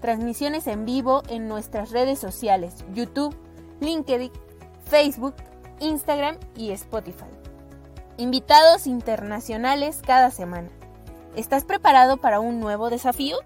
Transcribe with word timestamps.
transmisiones 0.00 0.66
en 0.66 0.84
vivo 0.84 1.22
en 1.28 1.48
nuestras 1.48 1.90
redes 1.90 2.18
sociales, 2.18 2.84
YouTube, 2.92 3.36
LinkedIn, 3.80 4.30
Facebook, 4.86 5.34
Instagram 5.80 6.36
y 6.56 6.70
Spotify. 6.70 7.26
Invitados 8.16 8.86
internacionales 8.86 10.02
cada 10.06 10.30
semana. 10.30 10.70
¿Estás 11.36 11.64
preparado 11.64 12.16
para 12.16 12.40
un 12.40 12.60
nuevo 12.60 12.88
desafío? 12.88 13.36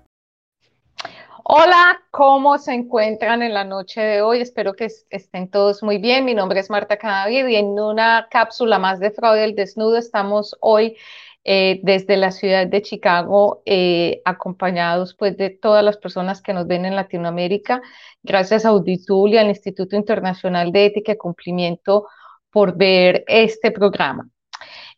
Hola, 1.43 2.01
¿cómo 2.13 2.59
se 2.59 2.75
encuentran 2.75 3.43
en 3.43 3.55
la 3.55 3.65
noche 3.65 4.01
de 4.01 4.23
hoy? 4.23 4.41
Espero 4.41 4.75
que 4.75 4.89
estén 5.11 5.51
todos 5.51 5.83
muy 5.83 5.99
bien. 5.99 6.25
Mi 6.25 6.35
nombre 6.35 6.61
es 6.61 6.71
Marta 6.71 6.97
Cadavid 6.97 7.47
y 7.49 7.57
en 7.57 7.67
una 7.67 8.29
cápsula 8.31 8.79
más 8.79 9.01
de 9.01 9.11
Fraude 9.11 9.41
del 9.41 9.57
Desnudo 9.57 9.97
estamos 9.97 10.57
hoy 10.61 10.97
eh, 11.45 11.81
desde 11.83 12.17
la 12.17 12.33
ciudad 12.33 12.67
de 12.67 12.83
Chicago, 12.83 13.63
eh, 13.65 14.21
acompañados 14.25 15.15
pues 15.15 15.37
de 15.37 15.51
todas 15.51 15.83
las 15.83 15.97
personas 15.97 16.43
que 16.43 16.53
nos 16.53 16.67
ven 16.67 16.85
en 16.85 16.97
Latinoamérica, 16.97 17.81
gracias 18.23 18.65
a 18.65 18.71
Auditul 18.71 19.31
y 19.33 19.39
al 19.39 19.49
Instituto 19.49 19.97
Internacional 19.97 20.71
de 20.73 20.87
Ética 20.87 21.13
y 21.13 21.17
Cumplimiento 21.17 22.07
por 22.51 22.77
ver 22.77 23.25
este 23.27 23.71
programa. 23.71 24.29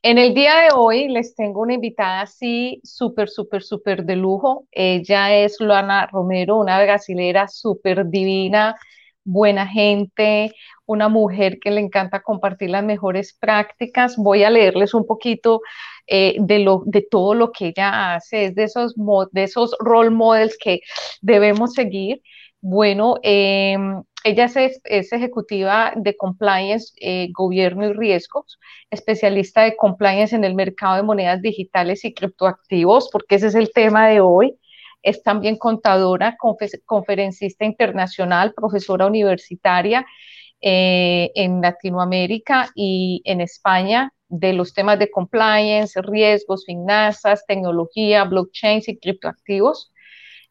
En 0.02 0.18
el 0.18 0.34
día 0.34 0.56
de 0.56 0.68
hoy 0.74 1.08
les 1.08 1.36
tengo 1.36 1.60
una 1.60 1.74
invitada 1.74 2.22
así 2.22 2.80
súper, 2.82 3.28
súper, 3.28 3.62
súper 3.62 4.04
de 4.04 4.16
lujo. 4.16 4.66
Ella 4.72 5.32
es 5.36 5.60
Luana 5.60 6.08
Romero, 6.10 6.56
una 6.58 6.82
brasilera 6.82 7.46
súper 7.46 8.06
divina, 8.08 8.74
buena 9.22 9.66
gente, 9.68 10.52
una 10.86 11.08
mujer 11.08 11.58
que 11.60 11.70
le 11.70 11.80
encanta 11.80 12.20
compartir 12.22 12.70
las 12.70 12.82
mejores 12.82 13.32
prácticas. 13.32 14.16
Voy 14.16 14.42
a 14.42 14.50
leerles 14.50 14.92
un 14.92 15.06
poquito 15.06 15.60
eh, 16.06 16.36
de, 16.38 16.58
lo, 16.58 16.82
de 16.86 17.06
todo 17.08 17.34
lo 17.34 17.52
que 17.52 17.68
ella 17.68 18.14
hace, 18.14 18.46
es 18.46 18.54
de 18.54 18.64
esos, 18.64 18.94
de 19.32 19.42
esos 19.44 19.76
role 19.80 20.10
models 20.10 20.56
que 20.58 20.80
debemos 21.20 21.74
seguir. 21.74 22.22
Bueno, 22.60 23.16
em, 23.22 24.02
ella 24.24 24.44
es, 24.44 24.80
ejecutiva 24.84 25.92
de 25.96 26.16
compliance, 26.16 26.92
eh, 27.00 27.28
gobierno 27.32 27.86
y 27.86 27.92
riesgos, 27.92 28.58
especialista 28.90 29.62
de 29.62 29.76
compliance 29.76 30.34
en 30.34 30.44
el 30.44 30.54
mercado 30.54 30.96
de 30.96 31.02
monedas 31.02 31.42
digitales 31.42 32.04
y 32.04 32.14
criptoactivos, 32.14 33.08
porque 33.10 33.36
ese 33.36 33.48
es 33.48 33.54
el 33.54 33.72
tema 33.72 34.08
de 34.08 34.20
hoy. 34.20 34.56
Es 35.02 35.22
también 35.24 35.56
contadora, 35.56 36.36
conferencista 36.86 37.64
internacional, 37.64 38.54
profesora 38.54 39.06
universitaria 39.06 40.06
eh, 40.60 41.32
en 41.34 41.60
Latinoamérica 41.60 42.70
y 42.76 43.20
en 43.24 43.40
España 43.40 44.12
de 44.32 44.54
los 44.54 44.72
temas 44.72 44.98
de 44.98 45.10
compliance, 45.10 46.00
riesgos, 46.00 46.64
finanzas, 46.64 47.44
tecnología, 47.46 48.24
blockchain 48.24 48.82
y 48.86 48.98
criptoactivos. 48.98 49.92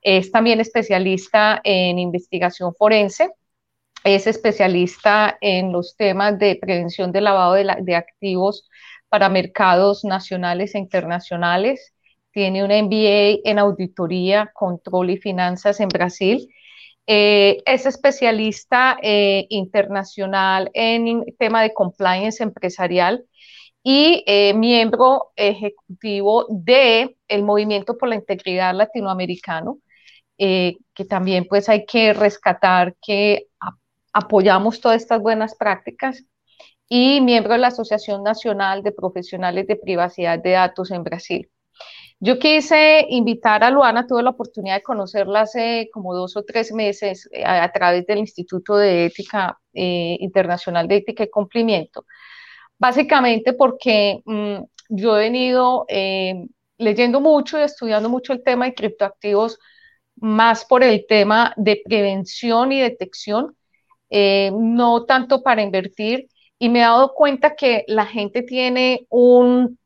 Es 0.03 0.31
también 0.31 0.59
especialista 0.59 1.59
en 1.64 1.97
investigación 1.97 2.75
forense. 2.75 3.31
Es 4.03 4.28
especialista 4.28 5.36
en 5.41 5.72
los 5.72 5.96
temas 5.97 6.38
de 6.38 6.58
prevención 6.62 7.12
de 7.12 7.22
lavado 7.22 7.53
de, 7.53 7.96
activos 7.96 8.70
para 9.09 9.30
mercados 9.30 10.03
nacionales 10.03 10.75
e 10.75 10.80
internacionales. 10.80 11.96
Tiene 12.31 12.64
una 12.64 12.78
MBA 12.84 13.41
en 13.44 13.58
auditoría, 13.58 14.52
control 14.53 15.09
y 15.09 15.18
finanzas 15.18 15.80
en 15.80 15.90
Brasil. 15.90 16.47
Eh, 17.08 17.64
es 17.66 17.88
especialista 17.88 18.96
eh, 19.02 19.47
internacional 19.50 20.70
en 20.75 21.25
tema 21.40 21.64
de 21.64 21.74
compliance 21.74 22.44
empresarial 22.44 23.25
y 23.84 24.24
eh, 24.28 24.53
miembro 24.53 25.31
ejecutivo 25.36 26.46
del 26.50 27.18
el 27.28 27.44
Movimiento 27.44 27.97
por 27.97 28.09
la 28.09 28.16
Integridad 28.16 28.75
Latinoamericano, 28.75 29.80
eh, 30.38 30.78
que 30.94 31.06
también 31.06 31.46
pues 31.50 31.69
hay 31.69 31.86
que 31.86 32.14
rescatar 32.14 32.96
que 33.02 33.47
apoyamos 34.14 34.81
todas 34.81 35.02
estas 35.02 35.22
buenas 35.22 35.56
prácticas 35.56 36.24
y 36.90 37.22
miembro 37.22 37.53
de 37.53 37.59
la 37.59 37.68
Asociación 37.68 38.24
Nacional 38.24 38.84
de 38.84 38.91
Profesionales 38.91 39.66
de 39.68 39.78
Privacidad 39.78 40.40
de 40.40 40.52
Datos 40.52 40.91
en 40.91 41.03
Brasil. 41.03 41.50
Yo 42.20 42.38
quise 42.38 43.08
invitar 43.09 43.64
a 43.64 43.72
Luana, 43.72 44.06
tuve 44.06 44.22
la 44.22 44.30
oportunidad 44.31 44.75
de 44.75 44.84
conocerla 44.84 45.41
hace 45.41 45.90
como 45.91 46.14
dos 46.14 46.38
o 46.38 46.44
tres 46.44 46.72
meses 46.72 47.28
eh, 47.31 47.44
a, 47.46 47.72
través 47.72 48.06
del 48.06 48.20
Instituto 48.20 48.78
de 48.78 49.06
Ética 49.06 49.58
Internacional 49.74 50.88
de 50.88 50.97
Ética 50.97 51.24
y 51.24 51.30
Cumplimiento 51.30 52.06
básicamente 52.81 53.53
porque 53.53 54.24
mm, 54.25 54.64
yo 54.90 55.16
he 55.16 55.19
venido 55.19 55.86
eh, 55.88 56.47
leyendo 56.80 57.22
mucho 57.22 57.59
y 57.59 57.62
estudiando 57.62 58.09
mucho 58.09 58.34
el 58.34 58.44
tema 58.44 58.66
de 58.66 58.74
criptoactivos, 58.74 59.59
más 60.16 60.66
por 60.66 60.84
el 60.84 61.06
tema 61.08 61.53
de 61.58 61.80
prevención 61.86 62.72
y 62.72 62.81
detección, 62.81 63.56
eh, 64.09 64.52
no 64.56 65.06
tanto 65.06 65.44
para 65.44 65.62
invertir, 65.62 66.28
y 66.58 66.70
me 66.70 66.80
he 66.80 66.81
dado 66.81 67.14
cuenta 67.14 67.56
que 67.56 67.86
la 67.88 68.08
gente 68.08 68.41
tiene 68.41 69.06
un, 69.09 69.78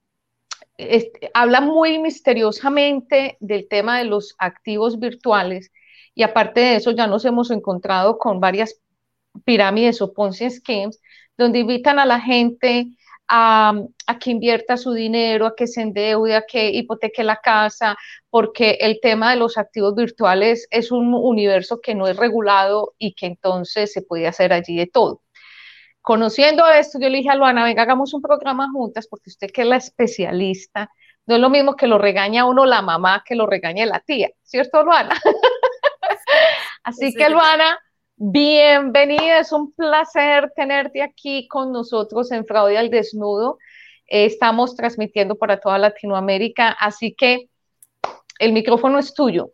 habla 1.34 1.60
muy 1.60 2.00
misteriosamente 2.00 3.36
del 3.42 3.68
tema 3.68 3.98
de 3.98 4.06
los 4.06 4.36
activos 4.38 5.00
virtuales, 5.00 5.70
y 6.14 6.24
aparte 6.24 6.62
de 6.62 6.76
eso 6.78 6.92
ya 6.92 7.08
nos 7.08 7.26
hemos 7.26 7.52
encontrado 7.52 8.18
con 8.18 8.40
varias 8.40 8.80
pirámides 9.44 10.02
o 10.02 10.14
Ponzi 10.14 10.50
schemes 10.50 11.02
donde 11.38 11.60
invitan 11.60 12.00
a 12.00 12.06
la 12.06 12.20
gente 12.20 12.88
a, 13.28 13.74
que 14.20 14.32
invierta 14.32 14.78
su 14.78 14.94
dinero, 14.94 15.48
a 15.48 15.56
que 15.56 15.68
se 15.68 15.82
endeude, 15.82 16.36
a 16.36 16.46
que 16.46 16.70
hipoteque 16.70 17.24
la 17.24 17.38
casa, 17.38 17.98
porque 18.30 18.78
el 18.82 19.00
tema 19.02 19.32
de 19.32 19.38
los 19.38 19.58
activos 19.58 19.96
virtuales 19.96 20.68
es 20.70 20.92
un 20.92 21.14
universo 21.14 21.80
que 21.82 21.96
no 21.96 22.08
es 22.08 22.18
regulado 22.18 22.94
y 22.98 23.14
que 23.14 23.26
entonces 23.26 23.92
se 23.92 24.02
puede 24.02 24.28
hacer 24.28 24.54
allí 24.54 24.78
de 24.78 24.88
todo. 24.88 25.22
Conociendo 26.02 26.68
esto, 26.68 27.00
yo 27.00 27.10
le 27.10 27.18
dije 27.18 27.32
a 27.32 27.36
Luana, 27.36 27.64
venga, 27.64 27.82
hagamos 27.82 28.14
un 28.14 28.22
programa 28.22 28.70
juntas, 28.72 29.08
porque 29.08 29.32
usted 29.32 29.50
que 29.52 29.64
es 29.64 29.68
la 29.68 29.78
especialista, 29.78 30.92
no 31.26 31.36
es 31.36 31.42
lo 31.42 31.50
mismo 31.50 31.76
que 31.76 31.88
lo 31.88 31.98
regaña 31.98 32.46
uno 32.46 32.66
la 32.68 32.84
mamá 32.84 33.24
que 33.26 33.34
lo 33.34 33.48
regañe 33.48 33.88
la 33.88 34.00
tía, 34.00 34.30
¿cierto, 34.44 34.84
Luana? 34.84 35.16
Así 36.84 37.12
que, 37.16 37.30
Luana, 37.30 37.80
Bienvenida, 38.18 39.40
es 39.40 39.52
un 39.52 39.74
placer 39.74 40.50
tenerte 40.56 41.04
aquí 41.04 41.50
con 41.50 41.74
nosotros 41.74 42.32
en 42.32 42.46
Fraude 42.46 42.78
al 42.78 42.90
Desnudo. 42.90 43.58
Eh, 44.08 44.24
estamos 44.24 44.74
transmitiendo 44.74 45.36
para 45.36 45.60
toda 45.60 45.78
Latinoamérica, 45.78 46.70
así 46.70 47.14
que 47.14 47.50
el 48.40 48.54
micrófono 48.54 49.00
es 49.00 49.14
tuyo. 49.14 49.52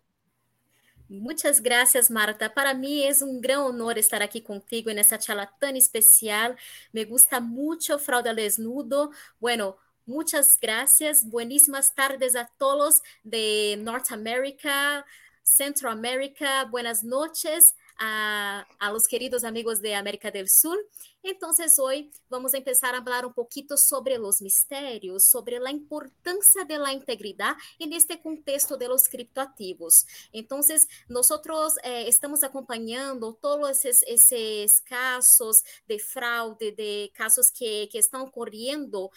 Muchas 1.09 1.63
gracias, 1.63 2.11
Marta. 2.11 2.53
Para 2.53 2.75
mí 2.75 3.03
es 3.03 3.23
un 3.23 3.41
gran 3.41 3.61
honor 3.61 3.97
estar 3.97 4.21
aquí 4.21 4.41
contigo 4.41 4.91
en 4.91 4.99
esta 4.99 5.17
charla 5.17 5.51
tan 5.59 5.75
especial. 5.75 6.55
Me 6.91 7.05
gusta 7.05 7.39
mucho 7.39 7.97
Fraude 7.97 8.29
al 8.29 8.35
Desnudo. 8.35 9.09
Bueno, 9.39 9.77
muchas 10.05 10.59
gracias. 10.61 11.27
Buenísimas 11.27 11.95
tardes 11.95 12.35
a 12.35 12.47
todos 12.59 13.01
de 13.23 13.75
Norteamérica, 13.79 15.03
Centroamérica. 15.41 16.65
Buenas 16.65 17.03
noches 17.03 17.75
a, 18.01 18.67
a, 18.79 18.91
los 18.91 19.07
queridos 19.07 19.43
amigos 19.43 19.79
de 19.79 19.93
América 19.93 20.31
del 20.31 20.49
Sur. 20.49 20.77
Entonces, 21.21 21.77
hoy 21.77 22.11
vamos 22.29 22.55
a 22.55 22.57
empezar 22.57 22.95
a 22.95 22.97
hablar 22.97 23.27
un 23.27 23.33
poquito 23.33 23.77
sobre 23.77 24.17
los 24.17 24.41
misterios, 24.41 25.27
sobre 25.27 25.59
la 25.59 25.69
importancia 25.69 26.65
de 26.67 26.79
la 26.79 26.91
integridad 26.91 27.53
en 27.77 27.93
este 27.93 28.19
contexto 28.19 28.75
de 28.75 28.87
los 28.87 29.03
criptoactivos. 29.07 30.07
Entonces, 30.33 30.87
nosotros 31.07 31.73
eh, 31.83 32.07
estamos 32.07 32.43
acompañando 32.43 33.37
todos 33.39 33.85
esos, 33.85 34.81
casos 34.81 35.63
de 35.87 35.99
fraude, 35.99 36.71
de 36.71 37.11
casos 37.13 37.51
que, 37.51 37.87
que 37.91 37.99
están 37.99 38.21
ocurriendo 38.21 39.11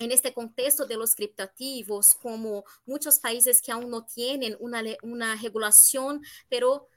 en 0.00 0.12
este 0.12 0.32
contexto 0.32 0.86
de 0.86 0.96
los 0.96 1.14
criptoactivos, 1.14 2.14
como 2.22 2.64
muchos 2.86 3.18
países 3.18 3.60
que 3.60 3.70
aún 3.70 3.90
no 3.90 4.06
tienen 4.06 4.56
una, 4.58 4.82
una 5.02 5.36
regulación, 5.36 6.22
pero 6.48 6.88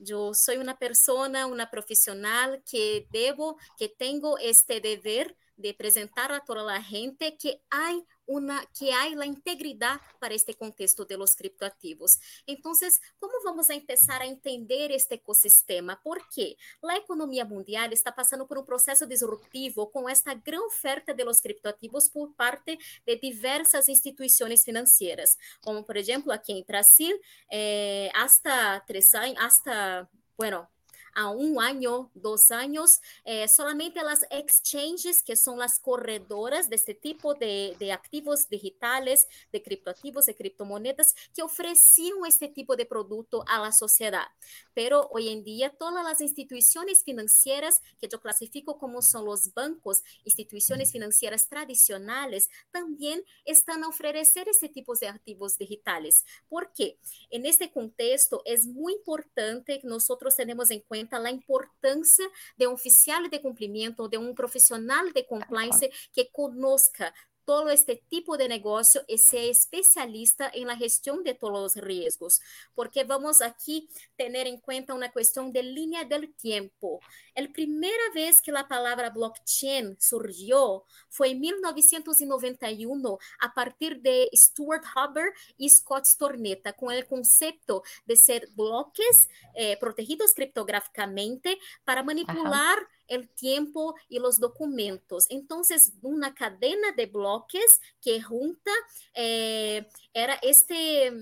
yo 0.00 0.34
soy 0.34 0.56
una 0.56 0.78
persona, 0.78 1.46
una 1.46 1.70
profesional 1.70 2.62
que 2.68 3.06
debo, 3.10 3.56
que 3.78 3.88
tengo 3.88 4.38
este 4.38 4.80
deber 4.80 5.36
de 5.56 5.74
presentar 5.74 6.32
a 6.32 6.40
toda 6.40 6.76
a 6.76 6.82
gente 6.82 7.36
que 7.36 7.62
há 7.70 7.92
uma 8.30 8.64
que 8.66 8.90
há 8.92 9.02
a 9.02 9.26
integridade 9.26 10.00
para 10.20 10.32
este 10.32 10.54
contexto 10.54 11.04
de 11.04 11.16
los 11.16 11.34
criptoativos. 11.34 12.12
Então, 12.46 12.70
como 13.18 13.42
vamos 13.42 13.68
a 13.68 13.80
começar 13.80 14.22
a 14.22 14.26
entender 14.26 14.92
este 14.92 15.16
ecosistema? 15.16 15.98
Porque 16.04 16.56
a 16.84 16.96
economia 16.96 17.44
mundial 17.44 17.92
está 17.92 18.12
passando 18.12 18.46
por 18.46 18.56
um 18.56 18.64
processo 18.64 19.04
disruptivo 19.04 19.88
com 19.88 20.08
esta 20.08 20.32
grande 20.32 20.66
oferta 20.66 21.12
de 21.12 21.24
los 21.24 21.40
criptoativos 21.40 22.08
por 22.08 22.32
parte 22.34 22.78
de 23.04 23.16
diversas 23.16 23.88
instituições 23.88 24.62
financeiras, 24.62 25.36
como 25.60 25.82
por 25.82 25.96
exemplo 25.96 26.32
aqui 26.32 26.52
em 26.52 26.64
Brasil, 26.64 27.18
eh, 27.50 28.10
hasta 28.14 28.80
tres 28.86 29.12
años, 29.14 29.38
hasta 29.40 30.08
bueno, 30.36 30.68
a 31.14 31.30
un 31.30 31.60
año, 31.60 32.10
dos 32.14 32.50
años, 32.50 33.00
eh, 33.24 33.48
solamente 33.48 34.02
las 34.02 34.24
exchanges, 34.30 35.22
que 35.22 35.36
son 35.36 35.58
las 35.58 35.78
corredoras 35.78 36.68
de 36.68 36.76
este 36.76 36.94
tipo 36.94 37.34
de, 37.34 37.76
de, 37.78 37.92
activos 37.92 38.48
digitales, 38.48 39.28
de 39.52 39.62
criptoactivos, 39.62 40.26
de 40.26 40.34
criptomonedas, 40.34 41.14
que 41.34 41.42
ofrecían 41.42 42.18
este 42.26 42.48
tipo 42.48 42.76
de 42.76 42.86
producto 42.86 43.44
a 43.48 43.60
la 43.60 43.72
sociedad. 43.72 44.26
Pero 44.74 45.08
hoy 45.12 45.28
en 45.28 45.44
día, 45.44 45.70
todas 45.70 46.04
las 46.04 46.20
instituciones 46.20 47.02
financieras, 47.04 47.82
que 48.00 48.08
yo 48.08 48.20
clasifico 48.20 48.78
como 48.78 49.02
son 49.02 49.24
los 49.24 49.52
bancos, 49.54 50.02
instituciones 50.24 50.92
financieras 50.92 51.48
tradicionales, 51.48 52.48
también 52.70 53.22
están 53.44 53.84
a 53.84 53.88
ofrecer 53.88 54.48
este 54.48 54.68
tipo 54.68 54.94
de 54.94 55.08
activos 55.08 55.58
digitales. 55.58 56.24
¿Por 56.48 56.72
qué? 56.72 56.98
En 57.30 57.46
este 57.46 57.70
contexto, 57.70 58.42
es 58.44 58.66
muy 58.66 58.94
importante 58.94 59.80
que 59.80 59.86
nosotros 59.86 60.36
tenemos 60.36 60.70
en 60.70 60.80
cuenta 60.80 60.99
a 61.26 61.30
importância 61.30 62.28
de 62.56 62.66
um 62.66 62.72
oficial 62.72 63.28
de 63.28 63.38
cumprimento, 63.38 64.08
de 64.08 64.18
um 64.18 64.34
profissional 64.34 65.10
de 65.12 65.22
compliance 65.24 65.90
que 66.12 66.26
conozca 66.32 67.12
todo 67.50 67.70
este 67.70 68.00
tipo 68.08 68.36
de 68.36 68.48
negocio 68.48 69.02
y 69.08 69.18
sea 69.18 69.42
especialista 69.42 70.48
en 70.54 70.68
la 70.68 70.76
gestión 70.76 71.24
de 71.24 71.34
todos 71.34 71.74
los 71.74 71.84
riesgos, 71.84 72.40
porque 72.76 73.02
vamos 73.02 73.42
aquí 73.42 73.88
tener 74.14 74.46
en 74.46 74.60
cuenta 74.60 74.94
una 74.94 75.10
cuestión 75.10 75.50
de 75.50 75.64
línea 75.64 76.04
del 76.04 76.32
tiempo. 76.32 77.00
La 77.34 77.48
primera 77.52 78.04
vez 78.14 78.40
que 78.40 78.52
la 78.52 78.68
palabra 78.68 79.10
blockchain 79.10 79.96
surgió 79.98 80.84
fue 81.08 81.30
en 81.30 81.40
1991 81.40 83.18
a 83.40 83.52
partir 83.52 84.00
de 84.00 84.30
Stuart 84.32 84.84
Hubbard 84.94 85.32
y 85.56 85.70
Scott 85.70 86.04
Stornetta 86.04 86.74
con 86.74 86.92
el 86.92 87.04
concepto 87.08 87.82
de 88.06 88.14
ser 88.14 88.48
bloques 88.54 89.28
eh, 89.56 89.76
protegidos 89.80 90.34
criptográficamente 90.34 91.58
para 91.84 92.04
manipular 92.04 92.78
Ajá 92.78 92.99
el 93.10 93.28
tiempo 93.28 93.94
y 94.08 94.18
los 94.18 94.40
documentos. 94.40 95.26
Entonces, 95.28 95.92
una 96.00 96.34
cadena 96.34 96.92
de 96.96 97.06
bloques 97.06 97.80
que 98.00 98.22
junta 98.22 98.70
eh, 99.14 99.86
era, 100.14 100.34
este, 100.42 101.12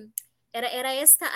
era, 0.52 0.68
era 0.68 0.94
esta 0.94 1.26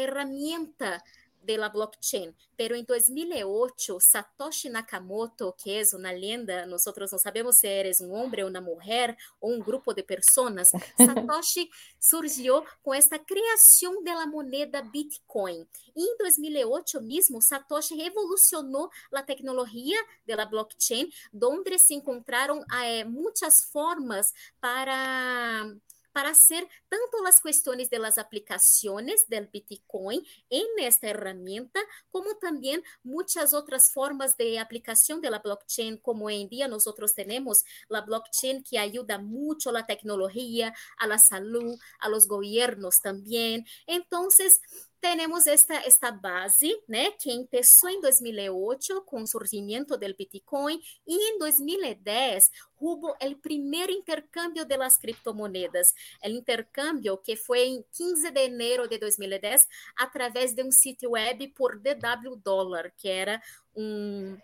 herramienta 0.00 1.02
de 1.42 1.58
la 1.58 1.68
blockchain. 1.68 2.34
Pero 2.56 2.74
en 2.74 2.84
2008, 2.84 3.98
Satoshi 4.00 4.68
Nakamoto, 4.68 5.56
que 5.62 5.80
es 5.80 5.94
una 5.94 6.12
leyenda, 6.12 6.66
nosotros 6.66 7.12
no 7.12 7.18
sabemos 7.18 7.56
si 7.58 7.66
eres 7.66 8.00
un 8.00 8.14
hombre, 8.14 8.44
una 8.44 8.60
mujer 8.60 9.16
o 9.40 9.48
un 9.48 9.60
grupo 9.60 9.94
de 9.94 10.04
personas, 10.04 10.70
Satoshi 10.98 11.70
surgió 11.98 12.64
con 12.82 12.96
esta 12.96 13.18
creación 13.24 14.02
de 14.04 14.12
la 14.12 14.26
moneda 14.26 14.82
Bitcoin. 14.82 15.68
Y 15.94 16.02
en 16.02 16.16
2008 16.18 17.00
mismo, 17.00 17.40
Satoshi 17.40 18.00
revolucionó 18.00 18.90
la 19.10 19.24
tecnología 19.24 19.98
de 20.26 20.36
la 20.36 20.46
blockchain, 20.46 21.12
donde 21.30 21.78
se 21.78 21.94
encontraron 21.94 22.64
eh, 22.84 23.04
muchas 23.04 23.64
formas 23.66 24.32
para 24.60 25.72
para 26.12 26.30
hacer 26.30 26.68
tanto 26.88 27.22
las 27.24 27.40
cuestiones 27.40 27.90
de 27.90 27.98
las 27.98 28.18
aplicaciones 28.18 29.26
del 29.28 29.48
Bitcoin 29.48 30.24
en 30.50 30.66
esta 30.78 31.08
herramienta, 31.08 31.80
como 32.10 32.36
también 32.36 32.82
muchas 33.02 33.54
otras 33.54 33.90
formas 33.92 34.36
de 34.36 34.58
aplicación 34.58 35.20
de 35.20 35.30
la 35.30 35.40
blockchain, 35.40 35.98
como 35.98 36.26
hoy 36.26 36.42
en 36.42 36.48
día 36.48 36.68
nosotros 36.68 37.14
tenemos 37.14 37.64
la 37.88 38.02
blockchain 38.02 38.62
que 38.62 38.78
ayuda 38.78 39.18
mucho 39.18 39.70
a 39.70 39.72
la 39.72 39.86
tecnología, 39.86 40.74
a 40.98 41.06
la 41.06 41.18
salud, 41.18 41.78
a 41.98 42.08
los 42.08 42.28
gobiernos 42.28 43.00
también. 43.00 43.66
Entonces, 43.86 44.60
tenemos 45.02 45.48
esta, 45.48 45.74
esta 45.84 46.12
base, 46.12 46.80
né, 46.88 47.10
que 47.10 47.28
começou 47.48 47.90
em 47.90 48.00
2008 48.00 49.02
com 49.02 49.22
o 49.22 49.26
surgimento 49.26 49.96
do 49.96 50.14
Bitcoin 50.16 50.80
e 51.04 51.32
em 51.32 51.38
2010 51.40 52.48
hubo 52.80 53.08
o 53.08 53.36
primeiro 53.42 53.90
intercâmbio 53.90 54.64
de 54.64 54.76
las 54.76 54.96
criptomonedas. 54.96 55.92
O 56.24 56.28
intercâmbio 56.28 57.18
que 57.18 57.34
foi 57.34 57.64
em 57.64 57.84
15 57.90 58.30
de 58.30 58.40
enero 58.42 58.88
de 58.88 58.96
2010 58.96 59.66
através 59.96 60.54
de 60.54 60.62
um 60.62 60.70
sítio 60.70 61.10
web 61.10 61.48
por 61.48 61.80
DW 61.80 62.36
Dollar, 62.36 62.92
que 62.96 63.08
era 63.08 63.42
um 63.74 64.38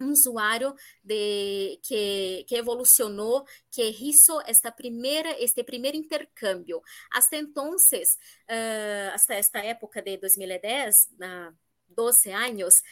um 0.00 0.12
usuário 0.12 0.74
de, 1.02 1.80
que, 1.82 2.44
que 2.48 2.56
evolucionou, 2.56 3.44
que 3.70 3.88
hizo 3.88 4.40
esta 4.46 4.70
primeira, 4.70 5.30
este 5.38 5.64
primeiro 5.64 5.96
intercâmbio. 5.96 6.82
Hasta 7.10 7.36
entonces, 7.36 8.18
uh, 8.48 9.14
hasta 9.14 9.38
esta 9.38 9.64
época 9.64 10.02
de 10.02 10.18
2010, 10.18 11.10
uh, 11.14 11.56
12 11.88 12.32
anos, 12.32 12.82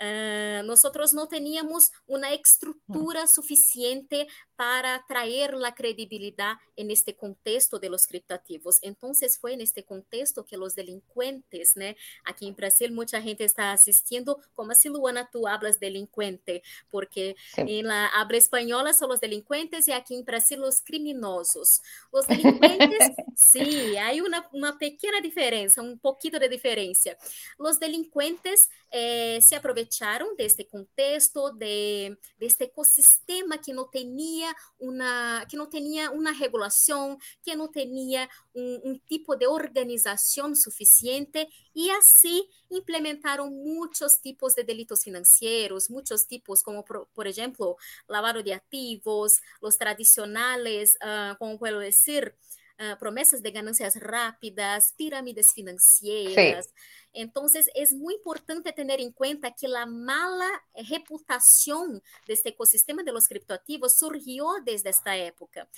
uh, 0.00 0.62
nosotros 0.64 1.14
no 1.14 1.28
teníamos 1.28 1.90
una 2.06 2.32
estructura 2.32 3.26
suficiente 3.26 4.26
para 4.56 5.04
traer 5.06 5.54
la 5.54 5.74
credibilidad 5.74 6.54
en 6.76 6.90
este 6.90 7.14
contexto 7.14 7.78
de 7.78 7.90
los 7.90 8.06
criptativos. 8.06 8.76
Entonces 8.82 9.38
fue 9.38 9.52
en 9.52 9.60
este 9.60 9.84
contexto 9.84 10.44
que 10.44 10.56
los 10.56 10.74
delincuentes, 10.74 11.72
¿no? 11.76 11.86
Aquí 12.24 12.48
en 12.48 12.56
Brasil 12.56 12.90
mucha 12.90 13.20
gente 13.20 13.44
está 13.44 13.72
asistiendo, 13.72 14.40
como 14.54 14.72
así 14.72 14.88
Luana, 14.88 15.28
tú 15.30 15.46
hablas 15.46 15.78
delincuente, 15.78 16.62
porque 16.90 17.36
sí. 17.54 17.62
en 17.66 17.86
la 17.86 18.06
habla 18.06 18.38
española 18.38 18.94
son 18.94 19.10
los 19.10 19.20
delincuentes 19.20 19.88
y 19.88 19.92
aquí 19.92 20.14
en 20.14 20.24
Brasil 20.24 20.60
los 20.60 20.80
criminosos. 20.80 21.82
Los 22.12 22.26
delincuentes, 22.26 22.98
sí, 23.36 23.96
hay 23.96 24.20
una, 24.20 24.48
una, 24.52 24.78
pequeña 24.78 25.20
diferencia, 25.22 25.82
un 25.82 25.98
poquito 25.98 26.38
de 26.38 26.48
diferencia. 26.48 27.16
Los 27.58 27.78
delincuentes 27.78 28.68
eh, 28.90 29.38
se 29.46 29.56
aprovecharon 29.56 29.85
de 30.36 30.44
este 30.44 30.66
contexto, 30.66 31.50
de, 31.52 32.18
de 32.38 32.46
este 32.46 32.64
ecosistema 32.64 33.60
que 33.60 33.72
no 33.72 33.86
tenía 33.86 34.54
una, 34.78 35.46
que 35.48 35.56
no 35.56 35.68
tenía 35.68 36.10
una 36.10 36.32
regulación, 36.32 37.18
que 37.44 37.56
no 37.56 37.68
tenía 37.68 38.28
un, 38.52 38.80
un 38.82 39.00
tipo 39.00 39.36
de 39.36 39.46
organización 39.46 40.56
suficiente 40.56 41.48
y 41.72 41.90
así 41.90 42.48
implementaron 42.70 43.54
muchos 43.54 44.20
tipos 44.20 44.54
de 44.54 44.64
delitos 44.64 45.04
financieros, 45.04 45.90
muchos 45.90 46.26
tipos 46.26 46.62
como 46.62 46.84
por, 46.84 47.08
por 47.14 47.26
ejemplo 47.26 47.76
lavado 48.08 48.42
de 48.42 48.54
activos, 48.54 49.40
los 49.60 49.78
tradicionales, 49.78 50.98
uh, 51.02 51.36
como 51.38 51.58
puedo 51.58 51.78
decir, 51.78 52.34
uh, 52.80 52.98
promesas 52.98 53.42
de 53.42 53.50
ganancias 53.50 53.96
rápidas, 53.96 54.94
pirámides 54.96 55.52
financieras. 55.54 56.66
Sí. 56.66 56.72
Entonces, 57.12 57.70
es 57.74 57.94
muy 57.94 58.14
importante 58.14 58.72
tener 58.72 59.00
en 59.00 59.12
cuenta 59.12 59.54
que 59.54 59.68
la 59.68 59.86
mala 59.86 60.48
reputación 60.90 62.02
de 62.26 62.34
este 62.34 62.50
ecosistema 62.50 63.02
de 63.02 63.12
los 63.12 63.26
criptoactivos 63.26 63.96
surgió 63.96 64.46
desde 64.64 64.90
esta 64.90 65.16
época. 65.16 65.68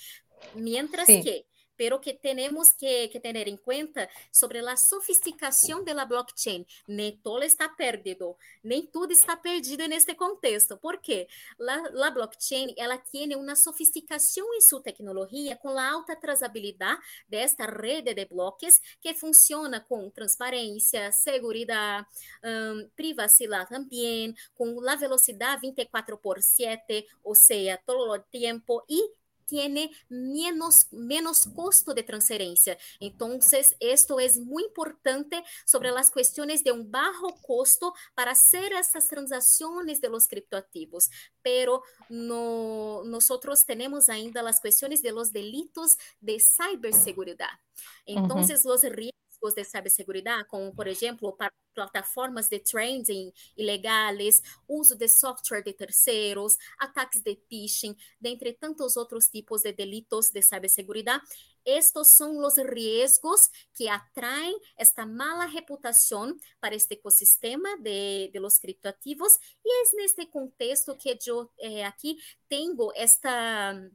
Mientras 0.55 1.05
sí. 1.07 1.23
que 1.23 1.45
pero 1.79 2.01
que 2.01 2.13
tenemos 2.13 2.73
que, 2.73 3.09
que, 3.09 3.21
tener 3.21 3.47
en 3.47 3.55
cuenta 3.55 4.09
sobre 4.31 4.61
la 4.61 4.75
sofisticación 4.75 5.85
de 5.85 5.93
la 5.93 6.03
blockchain. 6.03 6.67
Ni 6.87 7.13
todo 7.13 7.41
está 7.41 7.73
perdido, 7.77 8.37
ni 8.63 8.87
todo 8.87 9.07
está 9.11 9.41
perdido 9.41 9.85
en 9.85 9.93
este 9.93 10.17
contexto. 10.17 10.77
¿Por 10.77 10.99
qué? 10.99 11.29
La, 11.57 11.81
la 11.93 12.09
blockchain 12.09 12.73
ela 12.75 13.01
tiene 13.01 13.37
una 13.37 13.55
sofisticación 13.55 14.45
en 14.55 14.61
su 14.61 14.81
tecnología 14.81 15.57
con 15.57 15.73
la 15.73 15.91
alta 15.91 16.19
trazabilidad 16.19 16.97
de 17.29 17.43
esta 17.43 17.65
red 17.65 18.03
de 18.03 18.25
bloques 18.25 18.81
que 19.01 19.13
funciona 19.13 19.85
con 19.85 20.11
transparencia, 20.11 21.13
seguridad, 21.13 22.05
um, 22.43 22.89
privacidad 22.93 23.69
también, 23.69 24.35
con 24.53 24.83
la 24.83 24.97
velocidad 24.97 25.57
24 25.61 26.19
por 26.19 26.43
7, 26.43 27.07
o 27.23 27.35
sea, 27.35 27.77
todo 27.85 28.15
el 28.15 28.23
tiempo 28.25 28.83
y 28.85 29.01
tiene 29.49 29.91
menos, 30.07 30.87
menos 30.91 31.49
costo 31.55 31.93
de 31.93 32.03
transferencia. 32.03 32.77
Entonces, 32.99 33.75
esto 33.79 34.19
es 34.19 34.37
muy 34.37 34.63
importante 34.63 35.43
sobre 35.65 35.91
las 35.91 36.11
cuestiones 36.11 36.63
de 36.63 36.71
un 36.71 36.91
bajo 36.91 37.35
costo 37.41 37.93
para 38.15 38.31
hacer 38.31 38.71
estas 38.73 39.07
transacciones 39.07 39.99
de 40.01 40.09
los 40.09 40.27
criptoactivos. 40.27 41.09
Pero 41.41 41.83
no, 42.09 43.01
nosotros 43.05 43.65
tenemos 43.65 44.09
ainda 44.09 44.41
las 44.41 44.61
cuestiones 44.61 45.01
de 45.01 45.11
los 45.11 45.31
delitos 45.31 45.97
de 46.21 46.37
ciberseguridad. 46.39 47.59
Entonces, 48.05 48.63
uh 48.63 48.69
-huh. 48.69 48.71
los 48.73 48.81
riesgos 48.83 49.18
riesgos 49.39 49.55
de 49.55 49.65
ciberseguridad, 49.65 50.47
como 50.47 50.73
por 50.73 50.87
ejemplo 50.87 51.37
plataformas 51.73 52.49
de 52.49 52.59
trading 52.59 53.31
ilegales, 53.55 54.43
uso 54.67 54.95
de 54.95 55.07
software 55.07 55.63
de 55.63 55.73
terceros, 55.73 56.57
ataques 56.77 57.23
de 57.23 57.35
phishing, 57.47 57.97
dentre 58.19 58.53
tantos 58.53 58.97
otros 58.97 59.29
tipos 59.29 59.63
de 59.63 59.73
delitos 59.73 60.31
de 60.31 60.41
ciberseguridad. 60.41 61.21
Estos 61.65 62.13
son 62.15 62.41
los 62.41 62.55
riesgos 62.57 63.49
que 63.75 63.89
atraen 63.89 64.55
esta 64.77 65.05
mala 65.05 65.47
reputación 65.47 66.39
para 66.59 66.75
este 66.75 66.95
ecosistema 66.95 67.69
de, 67.79 68.29
de 68.33 68.39
los 68.39 68.59
criptoactivos 68.59 69.33
y 69.63 69.69
es 69.83 69.93
en 69.93 70.05
este 70.05 70.29
contexto 70.29 70.97
que 70.97 71.17
yo 71.21 71.51
eh, 71.57 71.83
aquí 71.83 72.17
tengo 72.47 72.93
esta 72.95 73.89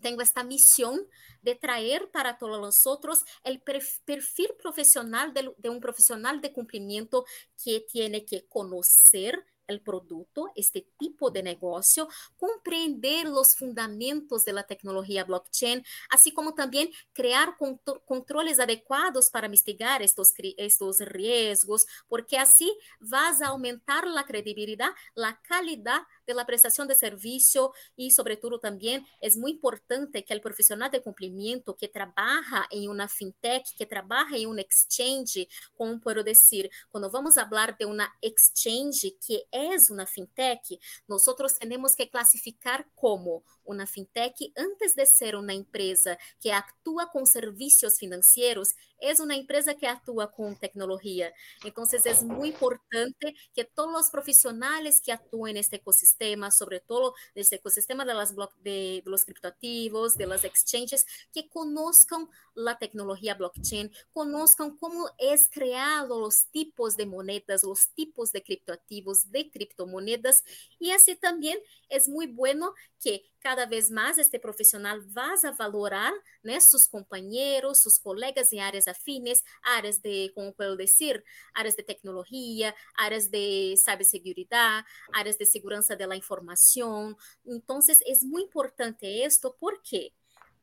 tengo 0.00 0.22
esta 0.22 0.44
misión 0.44 1.06
de 1.42 1.54
traer 1.54 2.10
para 2.10 2.38
todos 2.38 2.60
nosotros 2.60 3.18
el 3.44 3.60
perfil 3.60 4.50
profesional 4.60 5.32
de, 5.32 5.68
un 5.68 5.80
profesional 5.80 6.40
de 6.40 6.52
cumplimiento 6.52 7.24
que 7.62 7.84
tiene 7.90 8.24
que 8.24 8.46
conocer 8.48 9.44
el 9.70 9.80
producto, 9.80 10.50
este 10.56 10.86
tipo 10.98 11.30
de 11.30 11.42
negocio, 11.44 12.08
comprender 12.36 13.28
los 13.28 13.54
fundamentos 13.56 14.44
de 14.44 14.52
la 14.52 14.64
tecnología 14.64 15.24
blockchain, 15.24 15.84
así 16.10 16.32
como 16.32 16.54
también 16.54 16.90
crear 17.12 17.56
controles 18.04 18.58
adecuados 18.58 19.30
para 19.30 19.48
mitigar 19.48 20.02
estos, 20.02 20.32
estos 20.56 20.98
riesgos, 20.98 21.86
porque 22.08 22.36
así 22.36 22.76
vas 22.98 23.40
a 23.40 23.48
aumentar 23.48 24.06
la 24.08 24.24
credibilidad, 24.24 24.90
la 25.14 25.40
calidad 25.42 26.02
de 26.30 26.36
la 26.36 26.46
prestación 26.46 26.88
de 26.88 26.94
servicio 26.94 27.72
y 27.96 28.10
sobre 28.12 28.36
todo 28.36 28.58
también 28.58 29.06
es 29.20 29.36
muy 29.36 29.52
importante 29.52 30.24
que 30.24 30.32
el 30.32 30.40
profesional 30.40 30.90
de 30.90 31.02
cumplimiento 31.02 31.76
que 31.76 31.88
trabaja 31.88 32.66
en 32.70 32.88
una 32.88 33.08
fintech, 33.08 33.64
que 33.76 33.86
trabaja 33.86 34.36
en 34.36 34.48
un 34.48 34.58
exchange, 34.58 35.48
como 35.74 36.00
puedo 36.00 36.22
decir, 36.22 36.70
cuando 36.90 37.10
vamos 37.10 37.36
a 37.36 37.42
hablar 37.42 37.76
de 37.76 37.84
una 37.84 38.14
exchange 38.20 39.16
que 39.26 39.46
es 39.50 39.90
una 39.90 40.06
fintech, 40.06 40.62
nosotros 41.08 41.58
tenemos 41.58 41.94
que 41.94 42.08
clasificar 42.08 42.86
como 42.94 43.42
una 43.70 43.86
fintech 43.86 44.34
antes 44.56 44.94
de 44.94 45.06
ser 45.06 45.36
una 45.36 45.54
empresa 45.54 46.18
que 46.40 46.52
actúa 46.52 47.10
con 47.10 47.26
servicios 47.26 47.98
financieros, 47.98 48.74
es 49.00 49.20
una 49.20 49.34
empresa 49.34 49.74
que 49.74 49.86
actúa 49.86 50.30
con 50.30 50.56
tecnología. 50.56 51.32
Entonces 51.64 52.04
es 52.06 52.22
muy 52.22 52.48
importante 52.48 53.34
que 53.54 53.64
todos 53.64 53.92
los 53.92 54.10
profesionales 54.10 55.00
que 55.00 55.12
actúen 55.12 55.52
en 55.52 55.56
este 55.58 55.76
ecosistema, 55.76 56.50
sobre 56.50 56.80
todo 56.80 57.14
en 57.34 57.42
este 57.42 57.56
ecosistema 57.56 58.04
de, 58.04 58.14
las 58.14 58.34
de, 58.36 58.42
de 58.62 59.02
los 59.06 59.24
criptoactivos, 59.24 60.16
de 60.16 60.26
las 60.26 60.44
exchanges, 60.44 61.06
que 61.32 61.48
conozcan 61.48 62.28
la 62.54 62.78
tecnología 62.78 63.34
blockchain, 63.34 63.90
conozcan 64.12 64.76
cómo 64.76 65.08
es 65.18 65.48
creado 65.50 66.20
los 66.20 66.46
tipos 66.50 66.96
de 66.96 67.06
monedas, 67.06 67.62
los 67.64 67.88
tipos 67.88 68.32
de 68.32 68.42
criptoactivos, 68.42 69.30
de 69.30 69.50
criptomonedas, 69.50 70.44
y 70.78 70.90
así 70.90 71.16
también 71.16 71.58
es 71.88 72.08
muy 72.08 72.26
bueno 72.26 72.74
que 73.00 73.30
cada 73.40 73.59
vez 73.66 73.90
más 73.90 74.18
este 74.18 74.38
profesional 74.38 75.00
vas 75.08 75.44
a 75.44 75.52
valorar 75.52 76.12
né, 76.42 76.60
sus 76.60 76.88
compañeros, 76.88 77.80
sus 77.80 77.98
colegas 77.98 78.52
en 78.52 78.60
áreas 78.60 78.88
afines, 78.88 79.44
áreas 79.62 80.02
de, 80.02 80.32
como 80.34 80.52
puedo 80.52 80.76
decir, 80.76 81.24
áreas 81.54 81.76
de 81.76 81.82
tecnología, 81.82 82.74
áreas 82.94 83.30
de 83.30 83.74
ciberseguridad, 83.76 84.84
áreas 85.12 85.38
de 85.38 85.46
segurança 85.46 85.96
de 85.96 86.06
la 86.06 86.16
información. 86.16 87.16
Entonces, 87.44 88.00
es 88.06 88.22
muy 88.22 88.42
importante 88.42 89.24
esto 89.24 89.56
porque 89.58 90.12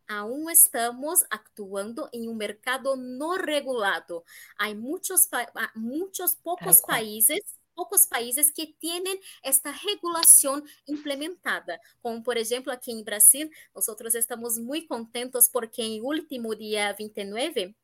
aún 0.07 0.49
estamos 0.49 1.25
actuando 1.29 2.09
en 2.11 2.29
un 2.29 2.37
mercado 2.37 2.95
no 2.95 3.37
regulado. 3.37 4.23
Hay 4.57 4.75
muchos, 4.75 5.27
muchos 5.75 6.35
pocos 6.37 6.81
países 6.81 7.41
pocos 7.77 8.07
países 8.07 8.51
que 8.51 8.73
tienen 8.79 9.17
esta 9.43 9.71
regulación 9.85 10.63
implementada, 10.87 11.79
como 12.01 12.23
por 12.23 12.39
ejemplo 12.39 12.73
aquí 12.73 12.91
en 12.91 13.05
Brasil, 13.05 13.51
nosotros 13.75 14.15
estamos 14.15 14.57
muy 14.57 14.87
contentos 14.87 15.45
porque 15.53 15.85
en 15.85 15.93
el 15.93 16.01
último 16.01 16.55
día 16.55 16.95
29 16.97 17.75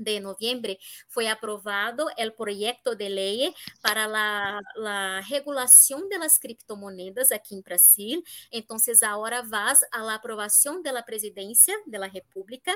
de 0.00 0.18
noviembre 0.20 0.78
foi 1.08 1.28
aprovado 1.28 2.06
o 2.06 2.32
projeto 2.32 2.94
de 2.94 3.08
lei 3.08 3.54
para 3.82 4.06
a, 4.06 4.60
a 4.86 5.20
regulação 5.20 6.08
das 6.08 6.38
criptomonedas 6.38 7.30
aqui 7.30 7.54
em 7.54 7.60
Brasil. 7.60 8.22
Então, 8.50 8.76
agora 9.02 9.42
vas 9.42 9.80
a 9.92 10.14
aprovação 10.14 10.82
da 10.82 11.02
presidência 11.02 11.74
da 11.86 12.06
República, 12.06 12.72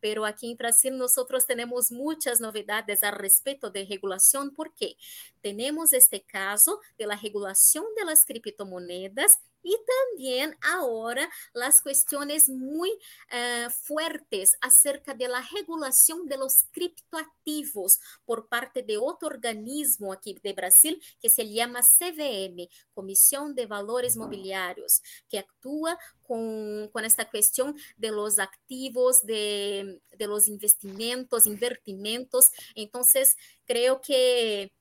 pero 0.00 0.24
aqui 0.24 0.46
em 0.46 0.56
Brasil 0.56 0.92
nós 0.92 1.14
temos 1.44 1.90
muitas 1.90 2.40
novidades 2.40 3.02
a 3.02 3.10
respeito 3.10 3.68
de 3.70 3.82
regulação, 3.82 4.50
porque 4.50 4.96
temos 5.42 5.92
este 5.92 6.20
caso 6.20 6.78
da 6.98 7.14
regulação 7.14 7.94
das 7.94 8.24
criptomonedas 8.24 9.38
y 9.68 9.76
también 9.84 10.56
ahora 10.62 11.28
las 11.52 11.82
cuestiones 11.82 12.48
muy 12.48 12.88
uh, 12.90 13.70
fuertes 13.70 14.52
acerca 14.62 15.12
de 15.12 15.28
la 15.28 15.46
regulación 15.54 16.26
de 16.26 16.38
los 16.38 16.64
criptoactivos 16.70 18.00
por 18.24 18.48
parte 18.48 18.82
de 18.82 18.96
otro 18.96 19.28
organismo 19.28 20.12
aquí 20.12 20.38
de 20.42 20.54
Brasil 20.54 21.02
que 21.20 21.28
se 21.28 21.50
llama 21.50 21.80
CVM, 21.82 22.66
Comisión 22.94 23.54
de 23.54 23.66
Valores 23.66 24.16
Mobiliarios, 24.16 25.02
que 25.28 25.38
actúa 25.38 25.98
con, 26.22 26.88
con 26.88 27.04
esta 27.04 27.28
cuestión 27.28 27.76
de 27.98 28.10
los 28.10 28.38
activos, 28.38 29.22
de, 29.24 30.00
de 30.16 30.26
los 30.26 30.48
investimentos, 30.48 31.46
invertimentos. 31.46 32.46
Entonces, 32.74 33.36
creo 33.66 34.00
que 34.00 34.72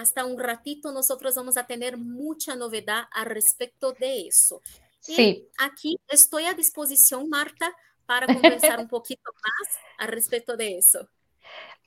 hasta 0.00 0.24
un 0.24 0.38
ratito 0.38 0.92
nosotros 0.92 1.34
vamos 1.34 1.56
a 1.56 1.66
tener 1.66 1.96
mucha 1.96 2.54
novedad 2.54 3.04
al 3.12 3.26
respecto 3.26 3.92
de 3.92 4.26
eso. 4.26 4.60
Sí. 5.00 5.46
Aquí 5.58 5.98
estoy 6.08 6.44
a 6.44 6.54
disposición, 6.54 7.28
Marta, 7.28 7.72
para 8.06 8.26
conversar 8.26 8.78
un 8.80 8.88
poquito 8.88 9.30
más 9.32 9.78
al 9.98 10.08
respecto 10.08 10.56
de 10.56 10.78
eso. 10.78 11.08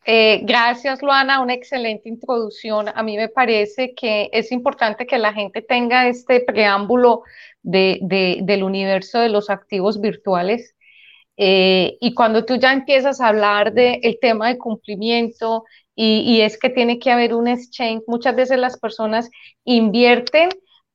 Eh, 0.05 0.41
gracias, 0.43 1.01
Luana, 1.01 1.41
una 1.41 1.53
excelente 1.53 2.09
introducción. 2.09 2.87
A 2.93 3.03
mí 3.03 3.17
me 3.17 3.29
parece 3.29 3.93
que 3.93 4.29
es 4.31 4.51
importante 4.51 5.05
que 5.05 5.17
la 5.17 5.33
gente 5.33 5.61
tenga 5.61 6.07
este 6.07 6.39
preámbulo 6.39 7.23
de, 7.61 7.99
de, 8.01 8.39
del 8.41 8.63
universo 8.63 9.19
de 9.19 9.29
los 9.29 9.49
activos 9.49 9.99
virtuales. 9.99 10.75
Eh, 11.41 11.97
y 12.01 12.13
cuando 12.13 12.43
tú 12.43 12.57
ya 12.57 12.73
empiezas 12.73 13.21
a 13.21 13.29
hablar 13.29 13.73
del 13.73 13.99
el 14.03 14.19
tema 14.19 14.49
de 14.49 14.57
cumplimiento 14.57 15.63
y, 15.95 16.41
es 16.41 16.57
que 16.57 16.69
tiene 16.69 16.99
que 16.99 17.11
haber 17.11 17.33
un 17.33 17.47
exchange. 17.47 18.03
Muchas 18.07 18.35
veces 18.35 18.57
las 18.59 18.77
personas 18.77 19.29
invierten 19.63 20.49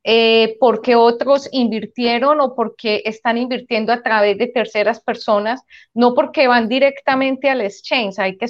eh, 0.04 0.56
porque 0.60 0.96
otros 0.96 1.48
invirtieron 1.50 2.40
o 2.42 2.54
porque 2.54 3.02
están 3.06 3.38
invirtiendo 3.38 3.92
a 3.92 4.02
través 4.02 4.36
de 4.36 4.48
terceras 4.48 5.00
personas, 5.00 5.62
no 5.94 6.14
porque 6.14 6.46
van 6.46 6.68
directamente 6.68 7.48
al 7.48 7.62
exchange. 7.62 8.18
Hay 8.18 8.36
que, 8.36 8.46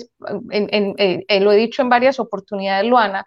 eh, 0.50 1.40
lo 1.40 1.52
he 1.52 1.56
dicho 1.56 1.82
en 1.82 1.88
varias 1.90 2.18
oportunidades, 2.18 2.88
Luana, 2.90 3.24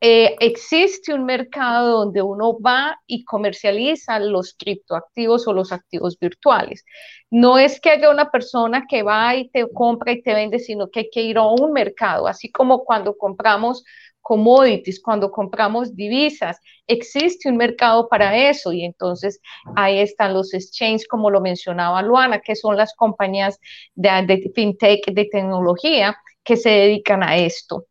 eh, 0.00 0.36
existe 0.40 1.12
un 1.12 1.24
mercado 1.26 1.98
donde 1.98 2.22
uno 2.22 2.58
va 2.58 2.98
y 3.06 3.24
comercializa 3.24 4.18
los 4.18 4.54
criptoactivos 4.54 5.46
o 5.46 5.52
los 5.52 5.72
activos 5.72 6.18
virtuales. 6.18 6.84
No 7.30 7.58
es 7.58 7.80
que 7.80 7.90
haya 7.90 8.10
una 8.10 8.30
persona 8.30 8.86
que 8.88 9.02
va 9.02 9.36
y 9.36 9.50
te 9.50 9.68
compra 9.72 10.12
y 10.12 10.22
te 10.22 10.34
vende, 10.34 10.58
sino 10.58 10.88
que 10.90 11.00
hay 11.00 11.10
que 11.10 11.22
ir 11.22 11.36
a 11.38 11.46
un 11.46 11.72
mercado, 11.72 12.26
así 12.26 12.50
como 12.50 12.84
cuando 12.84 13.16
compramos 13.16 13.84
commodities, 14.22 15.00
cuando 15.02 15.30
compramos 15.30 15.94
divisas, 15.94 16.58
existe 16.86 17.48
un 17.48 17.56
mercado 17.56 18.08
para 18.08 18.36
eso 18.48 18.72
y 18.72 18.84
entonces 18.84 19.40
ahí 19.76 19.98
están 19.98 20.34
los 20.34 20.54
exchanges, 20.54 21.08
como 21.08 21.30
lo 21.30 21.40
mencionaba 21.40 22.02
Luana, 22.02 22.40
que 22.40 22.56
son 22.56 22.76
las 22.76 22.94
compañías 22.94 23.58
de 23.94 24.50
fintech 24.54 25.06
de 25.12 25.24
tecnología 25.26 26.16
que 26.44 26.56
se 26.56 26.70
dedican 26.70 27.22
a 27.22 27.36
esto. 27.36 27.86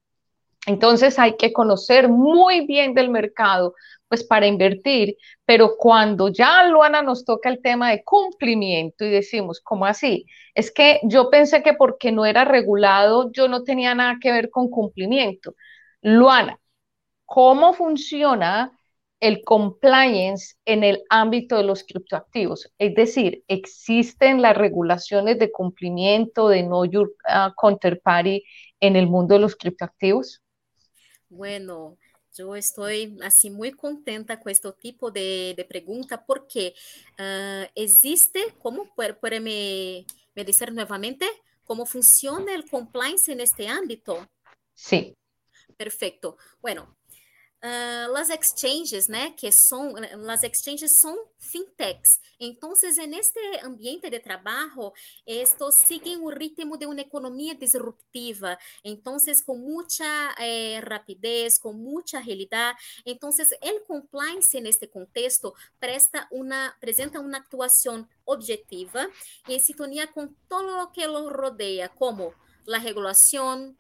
Entonces 0.70 1.18
hay 1.18 1.36
que 1.36 1.52
conocer 1.52 2.10
muy 2.10 2.68
bien 2.68 2.94
del 2.94 3.10
mercado, 3.10 3.74
pues 4.08 4.24
para 4.24 4.46
invertir, 4.46 5.18
pero 5.44 5.76
cuando 5.78 6.28
ya 6.28 6.64
Luana 6.68 7.02
nos 7.02 7.26
toca 7.26 7.50
el 7.50 7.60
tema 7.60 7.90
de 7.90 8.04
cumplimiento 8.04 9.04
y 9.04 9.10
decimos, 9.10 9.62
¿cómo 9.62 9.88
así? 9.88 10.28
Es 10.54 10.72
que 10.72 11.00
yo 11.04 11.32
pensé 11.32 11.64
que 11.64 11.74
porque 11.74 12.12
no 12.12 12.24
era 12.24 12.46
regulado, 12.46 13.32
yo 13.32 13.48
no 13.48 13.64
tenía 13.64 13.96
nada 13.96 14.18
que 14.22 14.32
ver 14.32 14.52
con 14.52 14.70
cumplimiento. 14.70 15.56
Luana, 16.04 16.60
¿cómo 17.26 17.74
funciona 17.74 18.72
el 19.20 19.44
compliance 19.44 20.56
en 20.66 20.84
el 20.84 21.02
ámbito 21.10 21.58
de 21.58 21.64
los 21.64 21.84
criptoactivos? 21.84 22.72
Es 22.78 22.94
decir, 22.96 23.44
¿existen 23.48 24.44
las 24.44 24.56
regulaciones 24.56 25.40
de 25.40 25.52
cumplimiento 25.52 26.48
de 26.50 26.62
no 26.64 26.86
your 26.86 27.16
uh, 27.28 27.54
counterparty 27.56 28.44
en 28.80 28.96
el 28.96 29.08
mundo 29.08 29.34
de 29.36 29.42
los 29.42 29.56
criptoactivos? 29.56 30.44
Bueno, 31.30 31.98
yo 32.36 32.56
estoy 32.56 33.18
así 33.24 33.50
muy 33.50 33.72
contenta 33.72 34.40
con 34.40 34.52
este 34.52 34.72
tipo 34.74 35.12
de, 35.12 35.54
de 35.56 35.66
pregunta 35.66 36.26
porque 36.26 36.74
uh, 37.20 37.66
existe, 37.76 38.54
¿cómo 38.60 38.94
puede, 38.96 39.14
puede 39.14 39.40
me, 39.40 40.06
me 40.36 40.44
decir 40.44 40.74
nuevamente? 40.74 41.26
cómo 41.70 41.86
funciona 41.86 42.56
el 42.56 42.68
compliance 42.68 43.32
en 43.32 43.42
este 43.42 43.68
ámbito. 43.68 44.28
Sí. 44.74 45.16
Perfecto. 45.78 46.36
Bueno, 46.62 46.98
uh, 47.64 48.12
las 48.12 48.30
exchanges, 48.30 49.08
né, 49.08 49.32
que 49.32 49.52
são, 49.52 49.94
las 50.18 50.44
exchanges 50.44 51.00
são 51.00 51.18
fintechs. 51.38 52.20
Então, 52.40 52.74
en 52.84 53.14
este 53.14 53.40
ambiente 53.64 54.10
de 54.10 54.20
trabalho, 54.20 54.94
estos 55.26 55.76
siguen 55.76 56.22
o 56.22 56.30
ritmo 56.30 56.78
de 56.78 56.86
uma 56.86 57.02
economia 57.02 57.54
disruptiva. 57.54 58.58
Então, 58.84 59.18
com 59.46 59.58
muita 59.58 60.36
eh, 60.38 60.80
rapidez, 60.80 61.60
com 61.60 61.74
muita 61.74 62.20
agilidade. 62.20 62.80
Então, 63.06 63.30
o 63.30 63.80
compliance 63.82 64.60
neste 64.62 64.88
contexto 64.88 65.54
presta 65.80 66.28
uma, 66.32 66.68
apresenta 66.68 67.20
uma 67.20 67.38
atuação 67.38 68.08
objetiva 68.26 69.10
e 69.48 69.56
em 69.56 69.60
sintonia 69.60 70.08
com 70.08 70.28
todo 70.48 70.84
o 70.84 70.88
que 70.92 71.06
lo 71.06 71.30
rodeia, 71.30 71.90
como 71.90 72.34
a 72.74 72.78
regulação, 72.78 73.76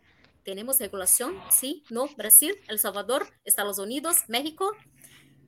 ¿Tenemos 0.49 0.79
regulación? 0.79 1.35
Sí, 1.51 1.83
no, 1.91 2.07
Brasil, 2.17 2.55
El 2.67 2.79
Salvador, 2.79 3.27
Estados 3.45 3.77
Unidos, 3.77 4.23
México. 4.29 4.75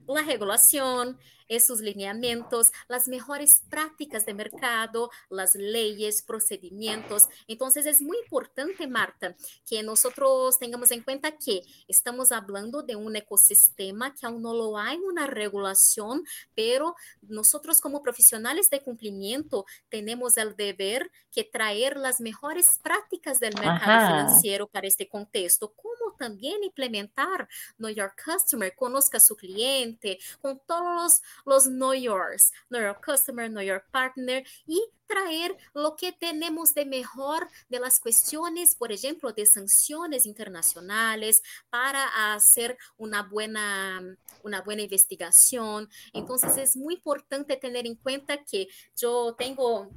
La 0.07 0.21
regulación, 0.21 1.17
esos 1.51 1.81
lineamientos, 1.81 2.71
las 2.87 3.09
mejores 3.09 3.63
prácticas 3.69 4.25
de 4.25 4.33
mercado, 4.33 5.11
las 5.29 5.53
leyes, 5.53 6.21
procedimientos. 6.21 7.27
Entonces 7.47 7.85
es 7.85 8.01
muy 8.01 8.17
importante, 8.19 8.87
Marta, 8.87 9.35
que 9.67 9.83
nosotros 9.83 10.57
tengamos 10.59 10.91
en 10.91 11.03
cuenta 11.03 11.37
que 11.37 11.61
estamos 11.89 12.31
hablando 12.31 12.83
de 12.83 12.95
un 12.95 13.15
ecosistema 13.17 14.15
que 14.15 14.25
aún 14.25 14.41
no 14.41 14.53
lo 14.53 14.77
hay 14.77 14.97
una 14.97 15.27
regulación, 15.27 16.23
pero 16.55 16.95
nosotros 17.21 17.81
como 17.81 18.01
profesionales 18.01 18.69
de 18.69 18.81
cumplimiento 18.81 19.65
tenemos 19.89 20.37
el 20.37 20.55
deber 20.55 21.11
que 21.31 21.43
traer 21.43 21.97
las 21.97 22.21
mejores 22.21 22.79
prácticas 22.81 23.39
del 23.39 23.53
mercado 23.55 23.91
Ajá. 23.91 24.07
financiero 24.07 24.67
para 24.67 24.87
este 24.87 25.09
contexto, 25.09 25.73
como 25.73 26.15
también 26.17 26.63
implementar 26.63 27.49
Know 27.77 27.89
Your 27.89 28.13
Customer, 28.23 28.73
conozca 28.75 29.17
a 29.17 29.21
su 29.21 29.35
cliente, 29.35 30.19
con 30.41 30.61
todos 30.65 30.95
los 30.95 31.21
know 31.69 31.93
yours, 31.93 32.51
know 32.69 32.81
your 32.81 32.99
customer, 32.99 33.49
know 33.49 33.61
your 33.61 33.83
partner 33.91 34.43
y 34.67 34.81
traer 35.07 35.57
lo 35.73 35.95
que 35.95 36.13
tenemos 36.13 36.73
de 36.73 36.85
mejor 36.85 37.47
de 37.69 37.79
las 37.79 37.99
cuestiones, 37.99 38.75
por 38.75 38.91
ejemplo, 38.91 39.33
de 39.33 39.45
sanciones 39.45 40.25
internacionales 40.25 41.41
para 41.69 42.33
hacer 42.33 42.77
una 42.97 43.23
buena, 43.23 44.01
una 44.43 44.61
buena 44.61 44.83
investigación. 44.83 45.89
Entonces 46.13 46.57
es 46.57 46.77
muy 46.77 46.95
importante 46.95 47.57
tener 47.57 47.85
en 47.85 47.95
cuenta 47.95 48.43
que 48.43 48.67
yo 48.95 49.35
tengo 49.37 49.89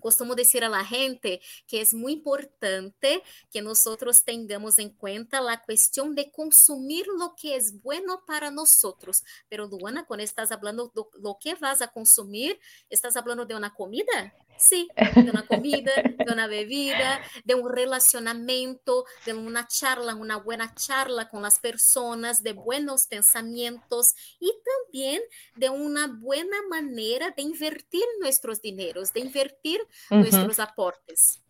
costumo 0.00 0.34
decir 0.34 0.64
a 0.64 0.68
la 0.68 0.84
gente 0.84 1.40
que 1.66 1.80
es 1.80 1.94
muy 1.94 2.12
importante 2.14 3.22
que 3.50 3.62
nosotros 3.62 4.24
tengamos 4.24 4.78
en 4.78 4.90
cuenta 4.90 5.40
la 5.40 5.62
cuestión 5.62 6.14
de 6.14 6.30
consumir 6.30 7.06
lo 7.18 7.34
que 7.36 7.56
es 7.56 7.82
bueno 7.82 8.24
para 8.26 8.50
nosotros. 8.50 9.22
Pero 9.48 9.66
Luana, 9.66 10.04
cuando 10.06 10.24
estás 10.24 10.52
hablando 10.52 10.92
de 10.94 11.02
lo 11.20 11.38
que 11.40 11.54
vas 11.54 11.82
a 11.82 11.88
consumir, 11.88 12.58
¿estás 12.90 13.16
hablando 13.16 13.44
de 13.44 13.54
una 13.54 13.74
comida? 13.74 14.34
Sí, 14.58 14.88
de 15.14 15.30
una 15.30 15.46
comida, 15.46 15.92
de 16.02 16.32
una 16.32 16.48
bebida, 16.48 17.20
de 17.44 17.54
un 17.54 17.70
relacionamiento, 17.70 19.04
de 19.24 19.34
una 19.34 19.66
charla, 19.68 20.14
una 20.14 20.36
buena 20.36 20.74
charla 20.74 21.28
con 21.28 21.42
las 21.42 21.60
personas, 21.60 22.42
de 22.42 22.52
buenos 22.52 23.06
pensamientos 23.06 24.14
y 24.40 24.52
también 24.64 25.22
de 25.54 25.70
una 25.70 26.08
buena 26.08 26.56
manera 26.68 27.30
de 27.36 27.42
invertir 27.42 28.02
nuestros 28.20 28.60
dineros, 28.60 29.12
de 29.12 29.20
invertir 29.20 29.80
uh 30.10 30.14
-huh. 30.14 30.18
nuestros 30.18 30.58
aportes. 30.58 31.40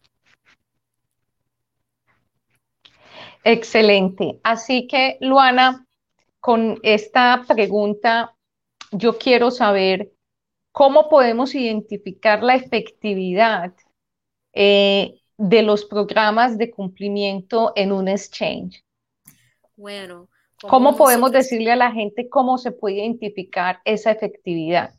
Excelente. 3.44 4.38
Así 4.42 4.86
que, 4.86 5.16
Luana, 5.20 5.86
con 6.40 6.78
esta 6.82 7.44
pregunta, 7.48 8.34
yo 8.92 9.18
quiero 9.18 9.50
saber 9.50 10.12
¿Cómo 10.72 11.08
podemos 11.08 11.54
identificar 11.54 12.42
la 12.42 12.54
efectividad 12.54 13.72
eh, 14.52 15.20
de 15.36 15.62
los 15.62 15.84
programas 15.84 16.58
de 16.58 16.70
cumplimiento 16.70 17.72
en 17.76 17.92
un 17.92 18.08
exchange? 18.08 18.84
Bueno, 19.76 20.28
¿cómo 20.60 20.96
podemos 20.96 21.32
decirle 21.32 21.70
a 21.70 21.76
la 21.76 21.92
gente 21.92 22.28
cómo 22.28 22.58
se 22.58 22.72
puede 22.72 22.96
identificar 22.96 23.80
esa 23.84 24.10
efectividad? 24.10 24.97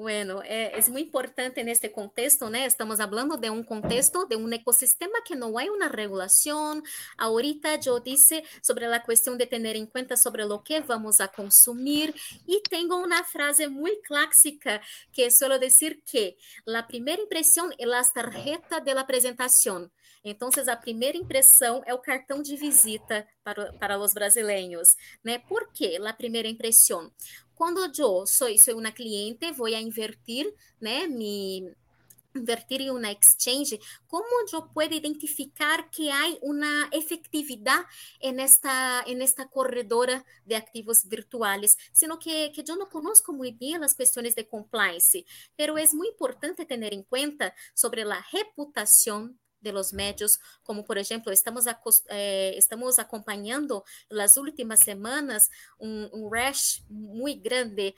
Bueno, 0.00 0.40
é, 0.42 0.78
é, 0.78 0.82
muito 0.88 1.08
importante 1.08 1.62
neste 1.62 1.90
contexto, 1.90 2.48
né? 2.48 2.64
Estamos 2.64 2.96
falando 2.96 3.36
de 3.36 3.50
um 3.50 3.62
contexto, 3.62 4.26
de 4.26 4.34
um 4.34 4.50
ecossistema 4.50 5.20
que 5.20 5.36
não 5.36 5.58
há 5.58 5.64
uma 5.64 5.88
regulação. 5.88 6.82
Ahorita 7.18 7.78
eu 7.84 8.00
disse 8.00 8.42
sobre 8.62 8.86
a 8.86 8.98
questão 9.00 9.36
de 9.36 9.44
ter 9.44 9.76
em 9.76 9.84
conta 9.84 10.16
sobre 10.16 10.42
o 10.44 10.58
que 10.60 10.80
vamos 10.80 11.20
a 11.20 11.28
consumir 11.28 12.14
e 12.48 12.62
tenho 12.62 12.96
uma 12.96 13.22
frase 13.24 13.66
muito 13.66 14.00
clássica 14.08 14.80
que 15.12 15.30
suelo 15.30 15.58
dizer 15.58 16.00
que 16.06 16.34
a 16.66 16.82
primeira 16.82 17.20
impressão 17.20 17.70
é 17.78 17.84
a 17.84 18.02
tarjeta 18.02 18.80
de 18.80 18.92
apresentação. 18.92 19.90
Então, 20.24 20.48
a 20.66 20.76
primeira 20.76 21.16
impressão 21.16 21.82
é 21.86 21.92
o 21.92 21.98
cartão 21.98 22.42
de 22.42 22.56
visita 22.56 23.26
para, 23.42 23.72
para 23.74 23.98
os 23.98 24.12
brasileiros, 24.12 24.88
né? 25.24 25.38
Por 25.38 25.70
que 25.72 25.96
a 25.96 26.12
primeira 26.12 26.48
impressão? 26.48 27.10
Quando 27.60 27.84
eu 27.84 28.26
sou, 28.26 28.56
sou 28.56 28.78
uma 28.78 28.90
cliente, 28.90 29.52
vou 29.52 29.66
a 29.66 29.72
invertir, 29.72 30.50
né, 30.80 31.06
me 31.06 31.70
invertir 32.34 32.80
em 32.80 32.90
uma 32.90 33.12
exchange, 33.12 33.78
como 34.08 34.46
eu 34.50 34.62
posso 34.62 34.94
identificar 34.94 35.90
que 35.90 36.08
há 36.08 36.38
uma 36.40 36.88
efetividade 36.90 37.86
nesta 38.34 39.04
nesta 39.14 39.46
corredora 39.46 40.24
de 40.46 40.54
ativos 40.54 41.04
virtuais, 41.04 41.76
sino 41.92 42.16
que, 42.16 42.48
que 42.48 42.64
eu 42.66 42.76
não 42.76 42.86
conozco 42.86 43.30
muito 43.30 43.58
bem 43.58 43.76
as 43.76 43.92
questões 43.92 44.34
de 44.34 44.44
compliance, 44.44 45.22
pero 45.54 45.76
é 45.76 45.84
muito 45.92 46.14
importante 46.14 46.64
ter 46.64 46.94
em 46.94 47.02
conta 47.02 47.52
sobre 47.74 48.00
a 48.00 48.20
reputação 48.20 49.34
de 49.60 49.72
los 49.72 49.92
medios, 49.92 50.38
como 50.62 50.84
por 50.84 50.98
ejemplo, 50.98 51.32
estamos, 51.32 51.64
eh, 52.08 52.54
estamos 52.56 52.98
acompañando 52.98 53.84
las 54.08 54.36
últimas 54.36 54.80
semanas 54.80 55.50
un 55.78 56.28
rash 56.30 56.82
muy 56.88 57.34
grande, 57.34 57.94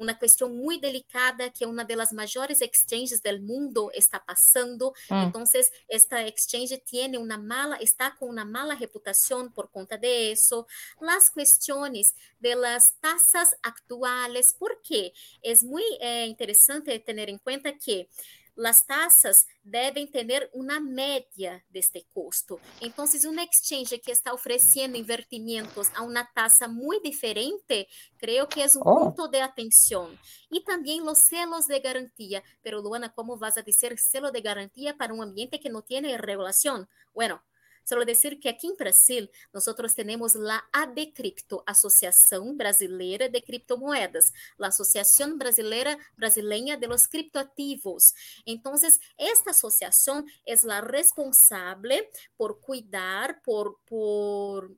uma 0.00 0.14
questão 0.14 0.48
muito 0.48 0.80
delicada 0.80 1.50
que 1.50 1.66
uma 1.66 1.84
das 1.84 2.10
maiores 2.10 2.60
exchanges 2.62 3.20
do 3.20 3.38
mundo 3.42 3.90
está 3.92 4.18
passando. 4.18 4.90
Mm. 5.10 5.24
Então, 5.28 5.44
esta 5.90 6.26
exchange 6.26 6.78
tem 6.78 7.18
uma 7.18 7.36
mala, 7.36 7.76
está 7.82 8.10
com 8.10 8.30
uma 8.30 8.44
mala 8.44 8.72
reputação 8.72 9.50
por 9.50 9.68
conta 9.68 9.98
de 9.98 10.32
isso. 10.32 10.66
As 11.02 11.28
questões 11.28 12.14
das 12.40 12.82
taxas 12.98 13.48
atuais, 13.62 14.56
porque 14.58 15.12
é 15.44 15.52
muito 15.62 15.98
é, 16.00 16.26
interessante 16.26 16.98
ter 16.98 17.28
em 17.28 17.36
conta 17.36 17.70
que 17.72 18.08
las 18.54 18.86
tasas 18.86 19.46
deben 19.62 20.10
tener 20.10 20.50
una 20.52 20.80
media 20.80 21.64
de 21.68 21.80
este 21.80 22.06
costo. 22.12 22.60
Entonces, 22.80 23.24
un 23.24 23.38
exchange 23.38 24.00
que 24.00 24.12
está 24.12 24.32
ofreciendo 24.32 24.98
invertimientos 24.98 25.88
a 25.96 26.02
una 26.02 26.30
tasa 26.34 26.68
muy 26.68 27.00
diferente, 27.02 27.88
creo 28.18 28.48
que 28.48 28.64
es 28.64 28.76
un 28.76 28.82
oh. 28.84 28.98
punto 28.98 29.28
de 29.28 29.42
atención. 29.42 30.18
Y 30.50 30.64
también 30.64 31.04
los 31.04 31.26
celos 31.26 31.66
de 31.66 31.80
garantía. 31.80 32.42
Pero, 32.62 32.80
Luana, 32.80 33.12
¿cómo 33.12 33.38
vas 33.38 33.56
a 33.56 33.62
decir 33.62 33.98
celo 33.98 34.30
de 34.30 34.40
garantía 34.40 34.96
para 34.96 35.14
un 35.14 35.22
ambiente 35.22 35.60
que 35.60 35.70
no 35.70 35.82
tiene 35.82 36.16
regulación? 36.18 36.88
Bueno, 37.14 37.42
Solo 37.84 38.04
decir 38.04 38.38
que 38.38 38.48
aqui 38.48 38.66
em 38.66 38.76
Brasil, 38.76 39.28
nós 39.52 39.64
temos 39.94 40.36
a 40.36 40.68
ABCripto, 40.72 41.62
Associação 41.66 42.56
Brasileira 42.56 43.28
de 43.28 43.40
Criptomoedas, 43.40 44.32
a 44.58 44.66
Associação 44.68 45.36
Brasileira 45.36 45.98
Brasileira 46.16 46.76
de 46.76 46.86
los 46.86 47.06
Criptoativos. 47.06 48.12
Então, 48.46 48.74
esta 49.18 49.50
associação 49.50 50.24
é 50.46 50.54
a 50.70 50.80
responsável 50.80 52.06
por 52.36 52.60
cuidar, 52.60 53.40
por, 53.42 53.78
por 53.86 54.70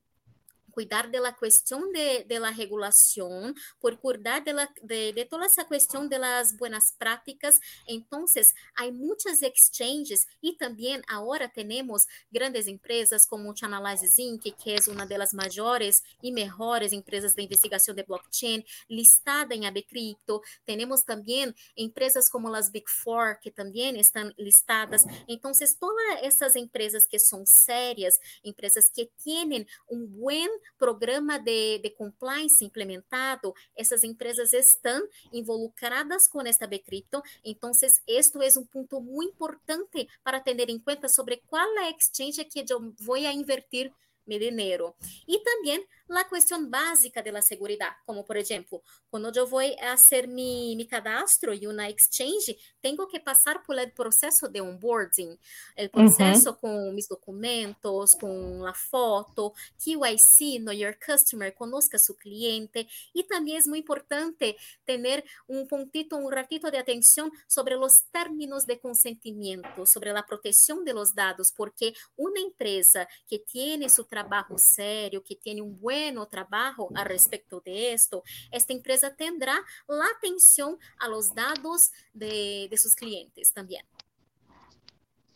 cuidar 0.73 1.11
de 1.11 1.21
la 1.21 1.37
cuestión 1.37 1.93
de, 1.93 2.25
de 2.29 2.41
la 2.41 2.51
regulación, 2.51 3.55
por 3.81 3.99
cuidar 4.01 4.43
de, 4.45 4.53
la, 4.53 4.75
de, 4.83 5.13
de, 5.13 5.25
toda 5.25 5.47
esa 5.47 5.67
cuestión 5.67 6.09
de 6.09 6.19
las 6.19 6.57
buenas 6.57 6.95
prácticas. 6.99 7.61
Entonces, 7.87 8.55
hay 8.75 8.91
muchas 8.93 9.43
exchanges 9.43 10.27
y 10.41 10.57
también 10.57 11.03
ahora 11.07 11.49
tenemos 11.49 12.07
grandes 12.31 12.67
empresas 12.67 13.27
como 13.27 13.55
Chainalysis 13.55 14.19
Inc., 14.19 14.43
que 14.63 14.75
es 14.75 14.89
una 14.89 15.07
de 15.07 15.19
las 15.19 15.35
mayores 15.35 16.03
y 16.21 16.33
mejores 16.33 16.93
empresas 16.93 17.37
de 17.37 17.43
investigación 17.43 17.97
de 17.97 18.03
blockchain, 18.03 18.65
listada 18.89 19.55
en 19.55 19.65
ABCrypto. 19.65 20.43
Tenemos 20.65 21.05
también 21.05 21.55
empresas 21.77 22.31
como 22.31 22.51
las 22.51 22.73
Big 22.73 22.89
Four, 22.89 23.39
que 23.41 23.51
también 23.51 23.97
están 23.97 24.35
listadas. 24.37 25.05
Entonces, 25.27 25.79
todas 25.79 26.23
essas 26.23 26.57
empresas 26.57 27.07
que 27.07 27.19
são 27.19 27.45
sérias, 27.47 28.19
empresas 28.43 28.91
que 28.91 29.07
tienen 29.23 29.67
un 29.87 30.13
buen 30.19 30.49
programa 30.79 31.39
de, 31.39 31.79
de 31.79 31.91
compliance 31.91 32.65
implementado, 32.65 33.55
essas 33.77 34.05
empresas 34.05 34.53
estão 34.53 35.07
involucradas 35.33 36.29
com 36.29 36.41
esta 36.43 36.67
Bcrypto. 36.67 37.23
Então, 37.45 37.71
isto 38.09 38.43
é 38.43 38.49
um 38.59 38.65
ponto 38.65 39.01
muito 39.01 39.33
importante 39.33 40.09
para 40.23 40.41
ter 40.41 40.69
em 40.69 40.79
conta 40.79 41.09
sobre 41.09 41.43
qual 41.47 41.67
é 41.79 41.87
a 41.87 41.91
exchange 41.91 42.45
que 42.45 42.65
eu 42.69 42.95
vou 43.01 43.17
invertir 43.17 43.93
meu 44.27 44.39
dinheiro. 44.39 44.95
E 45.27 45.39
também 45.41 45.87
a 46.09 46.25
questão 46.25 46.69
básica 46.69 47.23
da 47.23 47.41
segurança, 47.41 47.97
como 48.05 48.23
por 48.25 48.37
exemplo, 48.37 48.83
quando 49.11 49.35
eu 49.35 49.47
vou 49.47 49.63
fazer 49.79 50.27
mi, 50.27 50.77
mi 50.77 50.85
cadastro 50.85 51.55
em 51.55 51.67
uma 51.67 51.89
exchange, 51.89 52.57
tenho 52.81 53.07
que 53.07 53.19
passar 53.19 53.63
por 53.63 53.79
el 53.79 53.91
processo 53.93 54.49
de 54.49 54.61
onboarding, 54.61 55.39
o 55.79 55.89
processo 55.89 56.51
uhum. 56.51 56.57
com 56.57 56.93
meus 56.93 57.09
documentos, 57.09 58.15
com 58.15 58.67
a 58.67 58.75
foto, 58.75 59.53
KYC, 59.79 60.59
Know 60.59 60.75
Your 60.75 60.97
Customer, 60.99 61.53
conozca 61.55 61.99
seu 61.99 62.15
cliente, 62.15 62.87
e 63.15 63.23
também 63.25 63.57
é 63.57 63.61
muito 63.67 63.83
importante 63.83 64.57
ter 64.85 65.25
um 65.49 65.67
pontito, 65.67 66.17
um 66.17 66.29
ratito 66.29 66.71
de 66.71 66.77
atenção 66.77 67.31
sobre 67.49 67.77
os 67.77 68.03
términos 68.13 68.65
de 68.65 68.77
consentimento, 68.77 69.87
sobre 69.87 70.11
a 70.11 70.23
proteção 70.23 70.85
de 70.85 70.93
los 70.93 71.13
dados, 71.13 71.51
porque 71.51 71.93
uma 72.17 72.39
empresa 72.39 73.07
que 73.27 73.39
tem 73.39 73.89
seu 73.89 74.05
trabalho 74.13 74.59
sério, 74.59 75.23
que 75.25 75.39
um 75.63 75.71
bom 75.71 75.79
bueno 75.81 76.27
trabajo 76.27 76.91
al 76.95 77.07
respecto 77.07 77.63
de 77.65 77.95
esto, 77.95 78.23
esta 78.51 78.75
empresa 78.75 79.15
tendrá 79.17 79.55
la 79.89 80.05
atención 80.17 80.77
a 80.99 81.09
los 81.09 81.35
datos 81.35 81.91
de, 82.13 82.69
de 82.71 82.77
sus 82.77 82.95
clientes 82.95 83.53
también. 83.55 83.87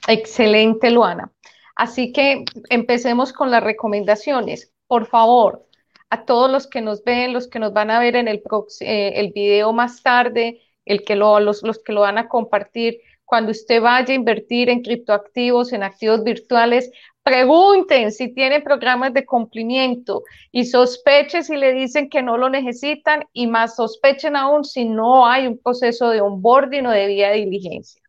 Excelente, 0.06 0.90
Luana. 0.90 1.32
Así 1.74 2.12
que 2.12 2.44
empecemos 2.68 3.32
con 3.32 3.50
las 3.50 3.62
recomendaciones. 3.64 4.70
Por 4.86 5.06
favor, 5.06 5.66
a 6.10 6.24
todos 6.26 6.50
los 6.50 6.66
que 6.66 6.82
nos 6.82 7.02
ven, 7.02 7.32
los 7.32 7.48
que 7.48 7.58
nos 7.58 7.72
van 7.72 7.90
a 7.90 7.98
ver 7.98 8.14
en 8.16 8.28
el, 8.28 8.42
eh, 8.80 9.12
el 9.16 9.32
video 9.32 9.72
más 9.72 10.02
tarde, 10.02 10.60
el 10.84 11.02
que 11.02 11.16
lo, 11.16 11.40
los, 11.40 11.62
los 11.62 11.78
que 11.82 11.92
lo 11.92 12.02
van 12.02 12.18
a 12.18 12.28
compartir, 12.28 13.00
cuando 13.24 13.50
usted 13.50 13.82
vaya 13.82 14.12
a 14.12 14.16
invertir 14.16 14.68
en 14.70 14.82
criptoactivos, 14.82 15.72
en 15.72 15.82
activos 15.82 16.22
virtuales, 16.22 16.90
pregunten 17.26 18.12
si 18.12 18.32
tienen 18.32 18.62
programas 18.62 19.12
de 19.12 19.26
cumplimiento 19.26 20.22
y 20.52 20.64
sospechen 20.64 21.42
si 21.42 21.56
le 21.56 21.72
dicen 21.72 22.08
que 22.08 22.22
no 22.22 22.38
lo 22.38 22.48
necesitan 22.48 23.24
y 23.32 23.48
más 23.48 23.74
sospechen 23.74 24.36
aún 24.36 24.64
si 24.64 24.84
no 24.84 25.26
hay 25.26 25.48
un 25.48 25.58
proceso 25.58 26.08
de 26.10 26.20
onboarding 26.20 26.86
o 26.86 26.92
de 26.92 27.08
vía 27.08 27.30
de 27.30 27.38
diligencia. 27.38 28.00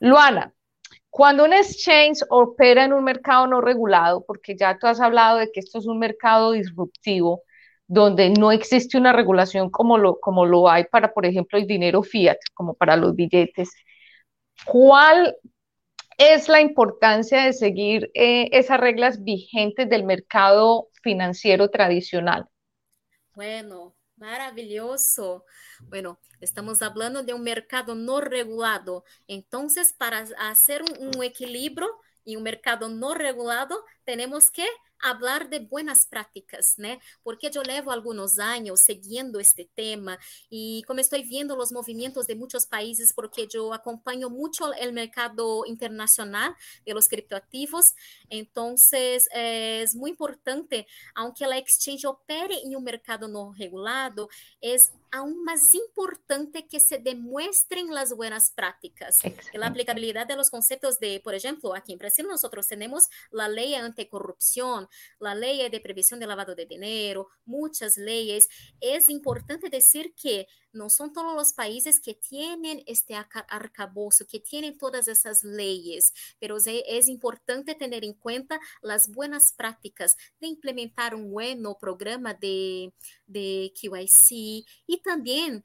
Luana, 0.00 0.52
cuando 1.08 1.46
un 1.46 1.54
exchange 1.54 2.24
opera 2.28 2.84
en 2.84 2.92
un 2.92 3.04
mercado 3.04 3.46
no 3.46 3.62
regulado, 3.62 4.22
porque 4.26 4.54
ya 4.54 4.78
tú 4.78 4.86
has 4.86 5.00
hablado 5.00 5.38
de 5.38 5.50
que 5.50 5.60
esto 5.60 5.78
es 5.78 5.86
un 5.86 5.98
mercado 5.98 6.52
disruptivo, 6.52 7.40
donde 7.86 8.28
no 8.28 8.52
existe 8.52 8.98
una 8.98 9.14
regulación 9.14 9.70
como 9.70 9.96
lo, 9.96 10.20
como 10.20 10.44
lo 10.44 10.68
hay 10.68 10.84
para, 10.84 11.14
por 11.14 11.24
ejemplo, 11.24 11.58
el 11.58 11.66
dinero 11.66 12.02
fiat, 12.02 12.36
como 12.52 12.74
para 12.74 12.96
los 12.96 13.14
billetes, 13.14 13.70
¿cuál 14.66 15.34
es 16.18 16.48
la 16.48 16.60
importancia 16.60 17.44
de 17.44 17.52
seguir 17.52 18.10
eh, 18.14 18.48
esas 18.52 18.80
reglas 18.80 19.22
vigentes 19.24 19.88
del 19.88 20.04
mercado 20.04 20.88
financiero 21.02 21.70
tradicional? 21.70 22.46
Bueno, 23.34 23.94
maravilloso. 24.16 25.44
Bueno, 25.88 26.20
estamos 26.40 26.82
hablando 26.82 27.22
de 27.22 27.34
un 27.34 27.42
mercado 27.42 27.94
no 27.94 28.20
regulado. 28.20 29.04
Entonces, 29.28 29.92
para 29.92 30.24
hacer 30.38 30.82
un, 30.82 31.16
un 31.16 31.22
equilibrio 31.22 31.88
y 32.24 32.36
un 32.36 32.42
mercado 32.42 32.88
no 32.88 33.14
regulado, 33.14 33.84
tenemos 34.04 34.50
que 34.50 34.66
hablar 35.00 35.48
de 35.48 35.58
buenas 35.60 36.04
prácticas, 36.04 36.76
né? 36.76 36.98
Porque 37.22 37.50
eu 37.54 37.62
levo 37.62 37.90
alguns 37.90 38.38
anos 38.38 38.80
seguindo 38.80 39.40
este 39.40 39.68
tema 39.74 40.18
e 40.50 40.82
como 40.86 41.00
estou 41.00 41.22
vendo 41.22 41.56
os 41.56 41.72
movimentos 41.72 42.26
de 42.26 42.34
muitos 42.34 42.64
países, 42.64 43.12
porque 43.12 43.48
eu 43.52 43.72
acompanho 43.72 44.30
muito 44.30 44.64
o 44.64 44.92
mercado 44.92 45.64
internacional 45.66 46.54
de 46.84 46.92
los 46.92 47.06
criptoativos, 47.06 47.94
então 48.30 48.74
é 49.32 49.84
muito 49.94 50.14
importante, 50.14 50.86
aunque 51.14 51.44
a 51.44 51.58
exchange 51.58 52.06
opere 52.06 52.54
em 52.54 52.76
um 52.76 52.80
mercado 52.80 53.28
não 53.28 53.50
regulado, 53.50 54.28
é 54.62 54.76
aún 55.12 55.44
más 55.44 55.74
importante 55.74 56.66
que 56.66 56.80
se 56.80 56.98
demuestren 56.98 57.92
las 57.94 58.12
buenas 58.14 58.50
prácticas. 58.50 59.18
La 59.54 59.68
aplicabilidad 59.68 60.26
de 60.26 60.36
los 60.36 60.50
conceptos 60.50 60.98
de, 60.98 61.20
por 61.20 61.34
ejemplo, 61.34 61.74
aquí 61.74 61.92
en 61.92 61.98
Brasil 61.98 62.26
nosotros 62.26 62.66
tenemos 62.66 63.08
la 63.30 63.48
ley 63.48 63.74
anticorrupción, 63.74 64.85
la 65.18 65.34
ley 65.34 65.68
de 65.68 65.80
prevención 65.80 66.20
de 66.20 66.26
lavado 66.26 66.54
de 66.54 66.66
dinero, 66.66 67.28
muchas 67.44 67.96
leyes. 67.96 68.48
Es 68.80 69.08
importante 69.08 69.68
decir 69.68 70.14
que 70.20 70.46
no 70.76 70.90
son 70.90 71.12
todos 71.12 71.34
los 71.34 71.52
países 71.52 72.00
que 72.00 72.14
tienen 72.14 72.82
este 72.86 73.14
arcabouço, 73.14 74.26
que 74.26 74.40
tienen 74.40 74.78
todas 74.78 75.08
esas 75.08 75.42
leyes, 75.42 76.12
pero 76.38 76.56
es 76.56 77.08
importante 77.08 77.74
tener 77.74 78.04
en 78.04 78.14
cuenta 78.14 78.60
las 78.82 79.08
buenas 79.08 79.52
prácticas 79.56 80.16
de 80.40 80.48
implementar 80.48 81.14
un 81.14 81.30
buen 81.30 81.62
programa 81.80 82.34
de, 82.34 82.92
de 83.26 83.72
QIC 83.74 84.66
y 84.86 85.00
también, 85.02 85.64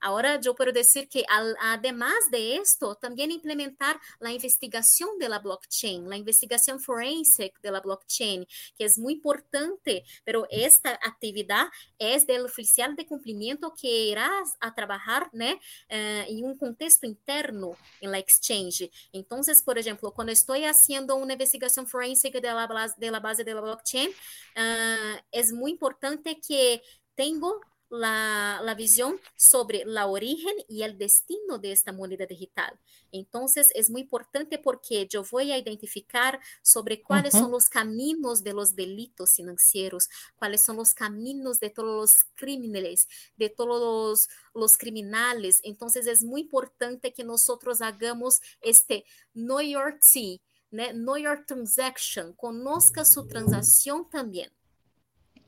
ahora 0.00 0.40
yo 0.40 0.54
puedo 0.54 0.72
decir 0.72 1.08
que 1.08 1.24
además 1.60 2.14
de 2.30 2.56
esto, 2.56 2.94
también 2.96 3.30
implementar 3.30 3.98
la 4.20 4.32
investigación 4.32 5.18
de 5.18 5.28
la 5.28 5.38
blockchain, 5.38 6.08
la 6.08 6.16
investigación 6.16 6.80
forensic 6.80 7.60
de 7.60 7.70
la 7.70 7.80
blockchain, 7.80 8.46
que 8.76 8.84
es 8.84 8.98
muy 8.98 9.14
importante, 9.14 10.04
pero 10.24 10.46
esta 10.50 10.90
actividad 10.90 11.66
es 11.98 12.26
del 12.26 12.44
oficial 12.44 12.94
de 12.96 13.06
cumplimiento 13.06 13.74
que 13.80 13.88
irá 13.88 14.25
a 14.60 14.70
trabalhar 14.70 15.28
né, 15.32 15.54
uh, 15.54 16.30
em 16.30 16.44
um 16.44 16.56
contexto 16.56 17.04
interno 17.06 17.76
em 18.00 18.08
la 18.08 18.18
exchange. 18.18 18.90
Então, 19.12 19.40
por 19.64 19.76
exemplo, 19.76 20.12
quando 20.12 20.30
estou 20.30 20.56
fazendo 20.56 21.16
uma 21.16 21.32
investigação 21.32 21.86
forensic 21.86 22.40
de 22.40 22.52
la, 22.52 22.66
de 22.66 23.10
la 23.10 23.20
base 23.20 23.44
de 23.44 23.54
la 23.54 23.60
blockchain, 23.60 24.08
uh, 24.08 25.22
é 25.32 25.42
muito 25.52 25.76
importante 25.76 26.34
que 26.34 26.80
tenho 27.14 27.60
la, 27.88 28.60
la 28.62 28.74
visión 28.74 29.20
sobre 29.36 29.84
la 29.84 30.06
origen 30.06 30.54
y 30.68 30.82
el 30.82 30.98
destino 30.98 31.58
de 31.58 31.72
esta 31.72 31.92
moneda 31.92 32.26
digital. 32.26 32.78
Entonces, 33.12 33.70
es 33.74 33.90
muy 33.90 34.02
importante 34.02 34.58
porque 34.58 35.06
yo 35.08 35.22
voy 35.30 35.52
a 35.52 35.58
identificar 35.58 36.40
sobre 36.62 37.02
cuáles 37.02 37.34
uh 37.34 37.38
-huh. 37.38 37.40
son 37.42 37.50
los 37.52 37.68
caminos 37.68 38.42
de 38.42 38.52
los 38.52 38.74
delitos 38.74 39.34
financieros, 39.34 40.08
cuáles 40.36 40.64
son 40.64 40.76
los 40.76 40.94
caminos 40.94 41.60
de 41.60 41.70
todos 41.70 41.88
los 41.88 42.24
criminales, 42.34 43.08
de 43.36 43.48
todos 43.50 43.80
los, 43.80 44.28
los 44.54 44.76
criminales. 44.76 45.60
Entonces, 45.62 46.06
es 46.06 46.24
muy 46.24 46.42
importante 46.42 47.12
que 47.12 47.24
nosotros 47.24 47.80
hagamos 47.80 48.40
este 48.60 49.04
Know 49.32 49.60
Your 49.60 49.98
T, 50.00 50.40
né? 50.70 50.92
Know 50.92 51.16
Your 51.16 51.44
Transaction, 51.46 52.34
conozca 52.34 53.04
su 53.04 53.26
transacción 53.26 54.08
también. 54.10 54.50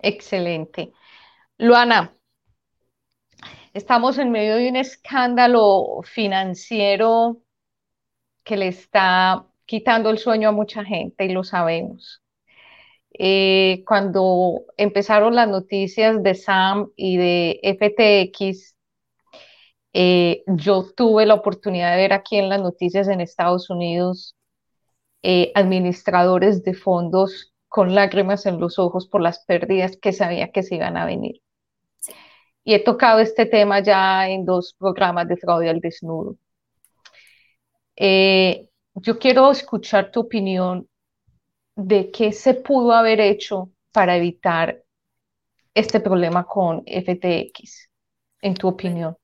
Excelente. 0.00 0.92
Luana, 1.58 2.14
Estamos 3.74 4.18
en 4.18 4.30
medio 4.32 4.56
de 4.56 4.68
un 4.68 4.76
escándalo 4.76 6.00
financiero 6.02 7.42
que 8.44 8.56
le 8.56 8.68
está 8.68 9.46
quitando 9.66 10.10
el 10.10 10.18
sueño 10.18 10.48
a 10.48 10.52
mucha 10.52 10.84
gente 10.84 11.26
y 11.26 11.28
lo 11.28 11.44
sabemos. 11.44 12.22
Eh, 13.12 13.84
cuando 13.86 14.62
empezaron 14.76 15.34
las 15.34 15.48
noticias 15.48 16.22
de 16.22 16.34
SAM 16.34 16.90
y 16.96 17.16
de 17.18 17.60
FTX, 17.62 18.76
eh, 19.92 20.42
yo 20.46 20.92
tuve 20.96 21.26
la 21.26 21.34
oportunidad 21.34 21.92
de 21.92 21.96
ver 21.98 22.12
aquí 22.12 22.36
en 22.36 22.48
las 22.48 22.60
noticias 22.62 23.08
en 23.08 23.20
Estados 23.20 23.70
Unidos 23.70 24.36
eh, 25.22 25.52
administradores 25.54 26.62
de 26.64 26.74
fondos 26.74 27.54
con 27.68 27.94
lágrimas 27.94 28.46
en 28.46 28.60
los 28.60 28.78
ojos 28.78 29.08
por 29.08 29.20
las 29.20 29.44
pérdidas 29.44 29.96
que 29.96 30.12
sabía 30.12 30.52
que 30.52 30.62
se 30.62 30.76
iban 30.76 30.96
a 30.96 31.06
venir 31.06 31.42
y 32.68 32.74
he 32.74 32.80
tocado 32.80 33.20
este 33.20 33.46
tema 33.46 33.80
ya 33.80 34.28
en 34.28 34.44
dos 34.44 34.74
programas 34.78 35.26
de 35.26 35.38
fraude 35.38 35.70
al 35.70 35.80
desnudo. 35.80 36.36
Eh, 37.96 38.68
yo 38.92 39.18
quiero 39.18 39.50
escuchar 39.50 40.10
tu 40.10 40.20
opinión 40.20 40.86
de 41.74 42.10
qué 42.10 42.30
se 42.30 42.52
pudo 42.52 42.92
haber 42.92 43.20
hecho 43.20 43.70
para 43.90 44.18
evitar 44.18 44.84
este 45.72 45.98
problema 45.98 46.44
con 46.44 46.84
FTX, 46.86 47.88
en 48.42 48.52
tu 48.52 48.68
opinión. 48.68 49.16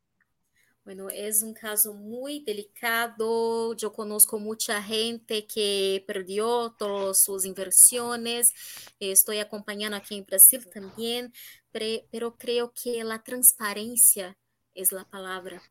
Bueno, 0.85 1.09
es 1.11 1.42
un 1.42 1.52
caso 1.52 1.94
muy 1.94 2.44
delicado. 2.44 3.74
Yo 3.74 3.92
conozco 3.92 4.38
mucha 4.38 4.83
gente 4.83 5.46
que 5.46 6.04
perdió 6.07 6.74
todas 6.78 7.22
sus 7.22 7.46
inversiones. 7.46 8.52
Estoy 8.98 9.38
acompañando 9.38 9.96
aquí 9.96 10.16
en 10.16 10.26
Brasil 10.26 10.62
también, 10.72 11.33
pero 12.11 12.37
creo 12.37 12.73
que 12.73 13.03
la 13.05 13.23
transparencia 13.23 14.39
es 14.75 14.93
la 14.93 15.05
palabra. 15.05 15.63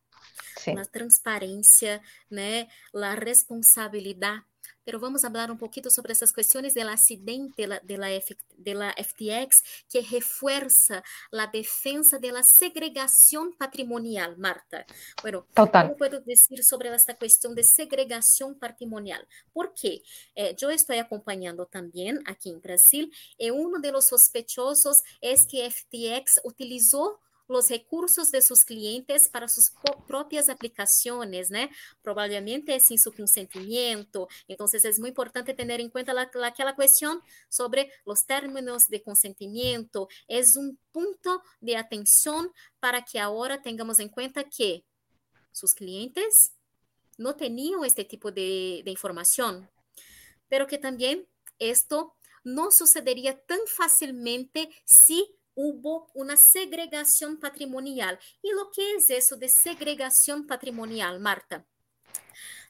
Sí. 0.56 0.74
La 0.74 0.84
transparencia, 0.84 2.02
né? 2.28 2.68
La 2.92 3.16
responsabilidad 3.16 4.44
pero 4.84 5.00
vamos 5.00 5.24
a 5.24 5.28
hablar 5.28 5.50
un 5.50 5.58
poquito 5.58 5.90
sobre 5.90 6.12
esas 6.12 6.32
cuestiones 6.32 6.74
del 6.74 6.88
accidente 6.88 7.62
de 7.62 7.68
la, 7.68 7.80
de 7.80 7.98
la, 7.98 8.08
de 8.08 8.74
la 8.74 8.92
FTX 8.92 9.62
que 9.90 10.02
refuerza 10.02 11.02
la 11.30 11.46
defensa 11.46 12.18
de 12.18 12.32
la 12.32 12.42
segregación 12.42 13.54
patrimonial, 13.56 14.36
Marta. 14.36 14.86
Bueno, 15.22 15.46
Total. 15.54 15.86
¿cómo 15.86 15.96
puedo 15.96 16.20
decir 16.20 16.62
sobre 16.64 16.94
esta 16.94 17.16
cuestión 17.16 17.54
de 17.54 17.64
segregación 17.64 18.58
patrimonial? 18.58 19.26
Porque 19.52 20.02
eh, 20.34 20.54
yo 20.58 20.70
estoy 20.70 20.98
acompañando 20.98 21.66
también 21.66 22.20
aquí 22.26 22.50
en 22.50 22.60
Brasil 22.60 23.12
y 23.38 23.50
uno 23.50 23.78
de 23.80 23.92
los 23.92 24.06
sospechosos 24.06 25.02
es 25.20 25.46
que 25.50 25.70
FTX 25.70 26.40
utilizó 26.44 27.20
los 27.48 27.68
recursos 27.68 28.30
de 28.30 28.42
sus 28.42 28.64
clientes 28.64 29.28
para 29.30 29.48
sus 29.48 29.72
propias 30.06 30.48
aplicaciones, 30.48 31.50
¿no? 31.50 31.68
Probablemente 32.02 32.78
sin 32.80 32.98
su 32.98 33.12
consentimiento. 33.12 34.28
Entonces 34.48 34.84
es 34.84 34.98
muy 34.98 35.10
importante 35.10 35.54
tener 35.54 35.80
en 35.80 35.90
cuenta 35.90 36.14
la, 36.14 36.30
la, 36.34 36.48
aquella 36.48 36.74
cuestión 36.74 37.20
sobre 37.48 37.90
los 38.04 38.26
términos 38.26 38.84
de 38.88 39.02
consentimiento. 39.02 40.08
Es 40.28 40.56
un 40.56 40.78
punto 40.92 41.42
de 41.60 41.76
atención 41.76 42.52
para 42.80 43.02
que 43.02 43.18
ahora 43.18 43.62
tengamos 43.62 43.98
en 43.98 44.08
cuenta 44.08 44.44
que 44.44 44.84
sus 45.52 45.74
clientes 45.74 46.52
no 47.16 47.36
tenían 47.36 47.84
este 47.84 48.04
tipo 48.04 48.32
de 48.32 48.82
información, 48.86 49.70
pero 50.48 50.66
que 50.66 50.78
también 50.78 51.28
esto 51.58 52.14
no 52.44 52.70
sucedería 52.70 53.40
tan 53.46 53.58
fácilmente 53.66 54.68
si 54.84 55.34
hubo 55.54 56.10
una 56.14 56.36
segregación 56.36 57.38
patrimonial. 57.38 58.18
¿Y 58.42 58.50
lo 58.52 58.70
que 58.70 58.94
es 58.94 59.10
eso 59.10 59.36
de 59.36 59.48
segregación 59.48 60.46
patrimonial, 60.46 61.20
Marta? 61.20 61.66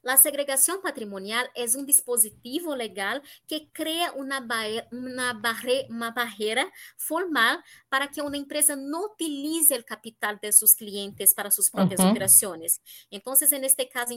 La 0.05 0.19
segregación 0.19 0.83
patrimonial 0.83 1.51
es 1.55 1.75
un 1.75 1.87
dispositivo 1.87 2.77
legal 2.77 3.23
que 3.49 3.71
crea 3.73 4.13
una, 4.13 4.47
una, 4.93 5.33
barre 5.33 5.87
una, 5.89 6.11
barrera 6.11 6.71
formal 6.99 7.65
para 7.89 8.09
que 8.09 8.21
una 8.21 8.37
empresa 8.37 8.77
no 8.77 9.07
utilice 9.07 9.75
el 9.75 9.87
capital 9.87 10.39
de 10.43 10.53
sus 10.53 10.75
clientes 10.75 11.33
para 11.33 11.51
sus 11.51 11.71
propias 11.71 12.01
uh 12.01 12.05
-huh. 12.05 12.11
operaciones. 12.11 12.83
Entonces, 13.11 13.51
en 13.53 13.65
este 13.65 13.89
caso 13.89 14.15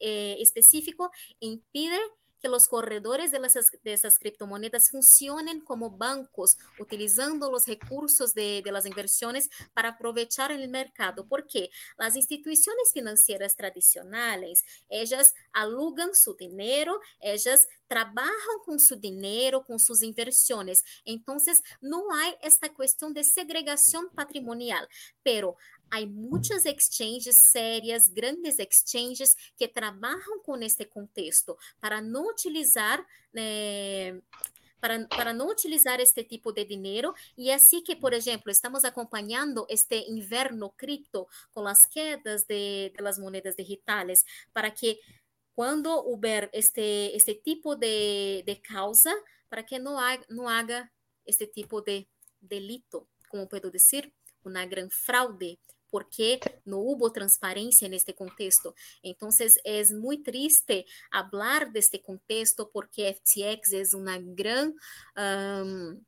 eh, 0.00 0.36
específico, 0.40 1.12
impide 1.38 1.98
que 2.40 2.48
los 2.48 2.68
corredores 2.68 3.30
de, 3.30 3.40
las, 3.40 3.54
de 3.54 3.92
esas 3.92 4.18
criptomonedas 4.18 4.90
funcionen 4.90 5.60
como 5.60 5.90
bancos, 5.90 6.56
utilizando 6.78 7.50
los 7.50 7.66
recursos 7.66 8.34
de, 8.34 8.62
las 8.68 8.86
inversiones 8.86 9.48
para 9.72 9.90
aprovechar 9.90 10.52
el 10.52 10.68
mercado, 10.68 11.26
porque 11.26 11.70
las 11.96 12.16
instituciones 12.16 12.92
financieras 12.92 13.56
tradicionales, 13.56 14.62
ellas 14.88 15.34
alugan 15.52 16.14
su 16.14 16.34
dinero, 16.34 17.00
ellas 17.20 17.66
trabajan 17.86 18.58
con 18.64 18.78
su 18.78 18.96
dinero, 18.96 19.64
con 19.64 19.78
sus 19.78 20.02
inversiones. 20.02 20.84
Entonces, 21.04 21.62
no 21.80 22.12
hay 22.12 22.34
esta 22.42 22.72
cuestión 22.72 23.14
de 23.14 23.24
segregación 23.24 24.10
patrimonial, 24.14 24.86
pero 25.22 25.56
Há 25.90 26.04
muitas 26.06 26.64
exchanges 26.64 27.38
sérias, 27.38 28.08
grandes 28.08 28.58
exchanges 28.58 29.34
que 29.56 29.66
trabalham 29.66 30.42
com 30.42 30.56
este 30.58 30.84
contexto 30.84 31.56
para 31.80 32.00
não 32.00 32.28
utilizar 32.28 33.04
eh, 33.34 34.20
para, 34.80 35.06
para 35.08 35.32
não 35.32 35.48
utilizar 35.48 36.00
este 36.00 36.24
tipo 36.24 36.52
de 36.52 36.64
dinheiro. 36.64 37.14
E 37.36 37.50
é 37.50 37.54
assim 37.54 37.82
que, 37.82 37.96
por 37.96 38.12
exemplo, 38.12 38.50
estamos 38.50 38.84
acompanhando 38.84 39.66
este 39.68 40.04
inverno 40.08 40.70
cripto 40.70 41.26
com 41.52 41.66
as 41.66 41.86
quedas 41.86 42.44
de, 42.46 42.92
las 43.00 43.18
moedas 43.18 43.56
digitais, 43.56 44.24
para 44.52 44.70
que 44.70 45.00
quando 45.54 45.90
houver 45.90 46.48
este, 46.52 47.10
este 47.14 47.34
tipo 47.34 47.74
de, 47.74 48.42
de 48.46 48.56
causa, 48.56 49.12
para 49.48 49.62
que 49.64 49.78
não, 49.78 49.98
haga, 49.98 50.24
não 50.28 50.48
haga 50.48 50.90
este 51.26 51.46
tipo 51.46 51.80
de 51.80 52.06
delito, 52.40 53.08
como 53.28 53.48
puedo 53.48 53.70
dizer, 53.70 54.12
uma 54.44 54.64
grande 54.64 54.94
fraude 54.94 55.58
porque 55.90 56.40
no 56.64 56.78
hubo 56.78 57.12
transparencia 57.12 57.86
en 57.86 57.94
este 57.94 58.14
contexto. 58.14 58.74
Entonces 59.02 59.58
es 59.64 59.92
muy 59.92 60.22
triste 60.22 60.86
hablar 61.10 61.72
de 61.72 61.80
este 61.80 62.00
contexto 62.00 62.70
porque 62.72 63.14
FTX 63.14 63.72
es 63.72 63.94
una 63.94 64.18
gran... 64.18 64.74
Um, 65.16 66.00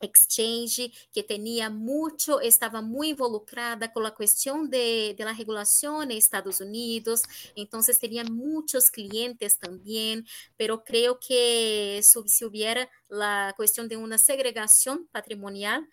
exchange 0.00 0.92
que 1.12 1.22
tenía 1.22 1.70
mucho, 1.70 2.40
estaba 2.40 2.82
muy 2.82 3.10
involucrada 3.10 3.92
con 3.92 4.02
la 4.02 4.14
cuestión 4.14 4.70
de, 4.70 5.14
de, 5.16 5.24
la 5.24 5.32
regulación 5.32 6.10
en 6.10 6.18
Estados 6.18 6.60
Unidos, 6.60 7.22
entonces 7.56 7.98
tenía 7.98 8.24
muchos 8.24 8.90
clientes 8.90 9.58
también, 9.58 10.26
pero 10.56 10.84
creo 10.84 11.18
que 11.18 12.00
si 12.02 12.44
hubiera 12.44 12.88
la 13.08 13.54
cuestión 13.56 13.88
de 13.88 13.96
una 13.96 14.18
segregación 14.18 15.06
patrimonial, 15.12 15.88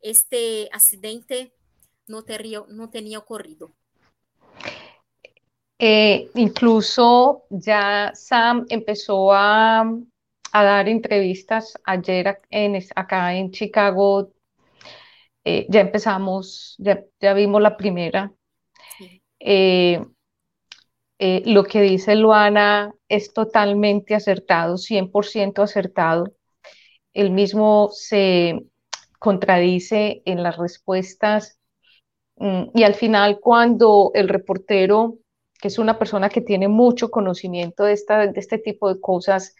este 0.00 0.68
accidente 0.72 1.52
no, 2.10 2.90
tenía 2.90 3.18
ocurrido. 3.18 3.72
Eh, 5.78 6.28
incluso 6.34 7.44
ya 7.48 8.10
Sam 8.14 8.66
empezó 8.68 9.32
a, 9.32 9.80
a, 10.52 10.64
dar 10.64 10.88
entrevistas 10.88 11.78
ayer 11.84 12.42
en, 12.50 12.82
acá 12.94 13.34
en 13.34 13.50
Chicago. 13.50 14.32
Eh, 15.44 15.66
ya 15.70 15.80
empezamos, 15.80 16.74
ya, 16.78 17.02
ya, 17.18 17.32
vimos 17.32 17.62
la 17.62 17.76
primera. 17.76 18.30
Sí. 18.98 19.22
Eh, 19.38 20.04
lo 21.44 21.64
que 21.64 21.82
dice 21.82 22.16
Luana 22.16 22.94
es 23.08 23.32
totalmente 23.32 24.14
acertado, 24.14 24.76
100% 24.76 25.62
acertado. 25.62 26.32
Él 27.12 27.30
mismo 27.30 27.90
se 27.92 28.66
contradice 29.18 30.22
en 30.24 30.42
las 30.42 30.56
respuestas 30.56 31.59
y 32.40 32.84
al 32.84 32.94
final, 32.94 33.38
cuando 33.38 34.12
el 34.14 34.28
reportero, 34.28 35.18
que 35.60 35.68
es 35.68 35.78
una 35.78 35.98
persona 35.98 36.30
que 36.30 36.40
tiene 36.40 36.68
mucho 36.68 37.10
conocimiento 37.10 37.84
de, 37.84 37.92
esta, 37.92 38.26
de 38.26 38.40
este 38.40 38.56
tipo 38.58 38.92
de 38.92 38.98
cosas 38.98 39.54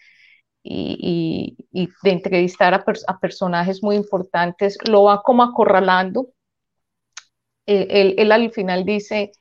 y, 0.63 1.59
de 1.73 2.11
entrevistar 2.11 2.73
a, 2.75 3.19
personajes 3.21 3.83
muy 3.83 3.97
importantes, 3.97 4.79
lo 4.89 5.05
va 5.05 5.23
como 5.23 5.43
acorralando. 5.43 6.29
Él, 7.67 8.15
él, 8.19 8.33
al 8.33 8.51
final 8.51 8.85
dice, 8.85 9.33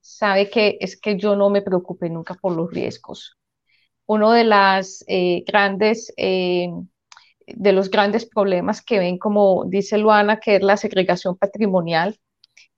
sabe 0.00 0.48
que 0.48 0.78
es 0.80 0.98
que 0.98 1.16
yo 1.18 1.36
no 1.36 1.50
me 1.50 1.62
preocupé 1.62 2.08
nunca 2.08 2.34
por 2.34 2.56
los 2.56 2.70
riesgos. 2.72 3.36
Uno 4.06 4.32
de 4.32 4.44
las 4.44 5.04
eh, 5.08 5.44
grandes... 5.46 6.12
Eh, 6.16 6.70
de 7.50 7.72
los 7.72 7.90
grandes 7.90 8.26
problemas 8.26 8.82
que 8.82 8.98
ven, 8.98 9.16
como 9.16 9.64
dice 9.64 9.96
Luana, 9.96 10.38
que 10.38 10.56
es 10.56 10.62
la 10.62 10.76
segregación 10.76 11.34
patrimonial, 11.38 12.20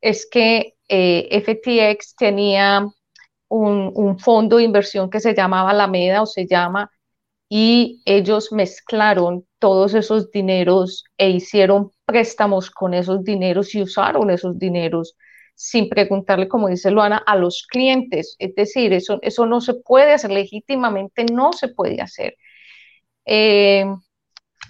es 0.00 0.28
que 0.30 0.74
eh, 0.88 1.42
FTX 1.42 2.16
tenía 2.16 2.86
un, 3.48 4.18
fondo 4.18 4.56
de 4.56 4.64
inversión 4.64 5.10
que 5.10 5.20
se 5.20 5.34
llamaba 5.34 5.70
Alameda 5.70 6.22
o 6.22 6.26
se 6.26 6.46
llama, 6.46 6.90
y 7.48 8.00
ellos 8.04 8.52
mezclaron 8.52 9.44
todos 9.58 9.94
esos 9.94 10.30
dineros 10.30 11.04
e 11.18 11.30
hicieron 11.30 11.90
préstamos 12.04 12.70
con 12.70 12.94
esos 12.94 13.24
dineros 13.24 13.74
y 13.74 13.82
usaron 13.82 14.30
esos 14.30 14.58
dineros 14.58 15.16
sin 15.54 15.88
preguntarle, 15.88 16.48
como 16.48 16.68
dice 16.68 16.90
Luana, 16.90 17.22
a 17.26 17.36
los 17.36 17.66
clientes. 17.68 18.36
Es 18.38 18.54
decir, 18.54 18.92
eso, 18.92 19.18
eso 19.22 19.46
no 19.46 19.60
se 19.60 19.74
puede 19.74 20.12
hacer 20.12 20.30
legítimamente, 20.30 21.26
no 21.32 21.52
se 21.52 21.68
puede 21.68 22.00
hacer. 22.00 22.36
Eh, 23.26 23.84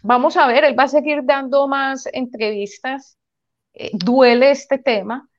vamos 0.02 0.36
a 0.36 0.46
ver, 0.48 0.64
él 0.64 0.78
va 0.78 0.84
a 0.84 0.88
seguir 0.88 1.20
dando 1.24 1.68
más 1.68 2.08
entrevistas 2.12 3.19
eh, 3.80 3.90
duele 3.94 4.50
este 4.50 4.78
tema 4.78 5.30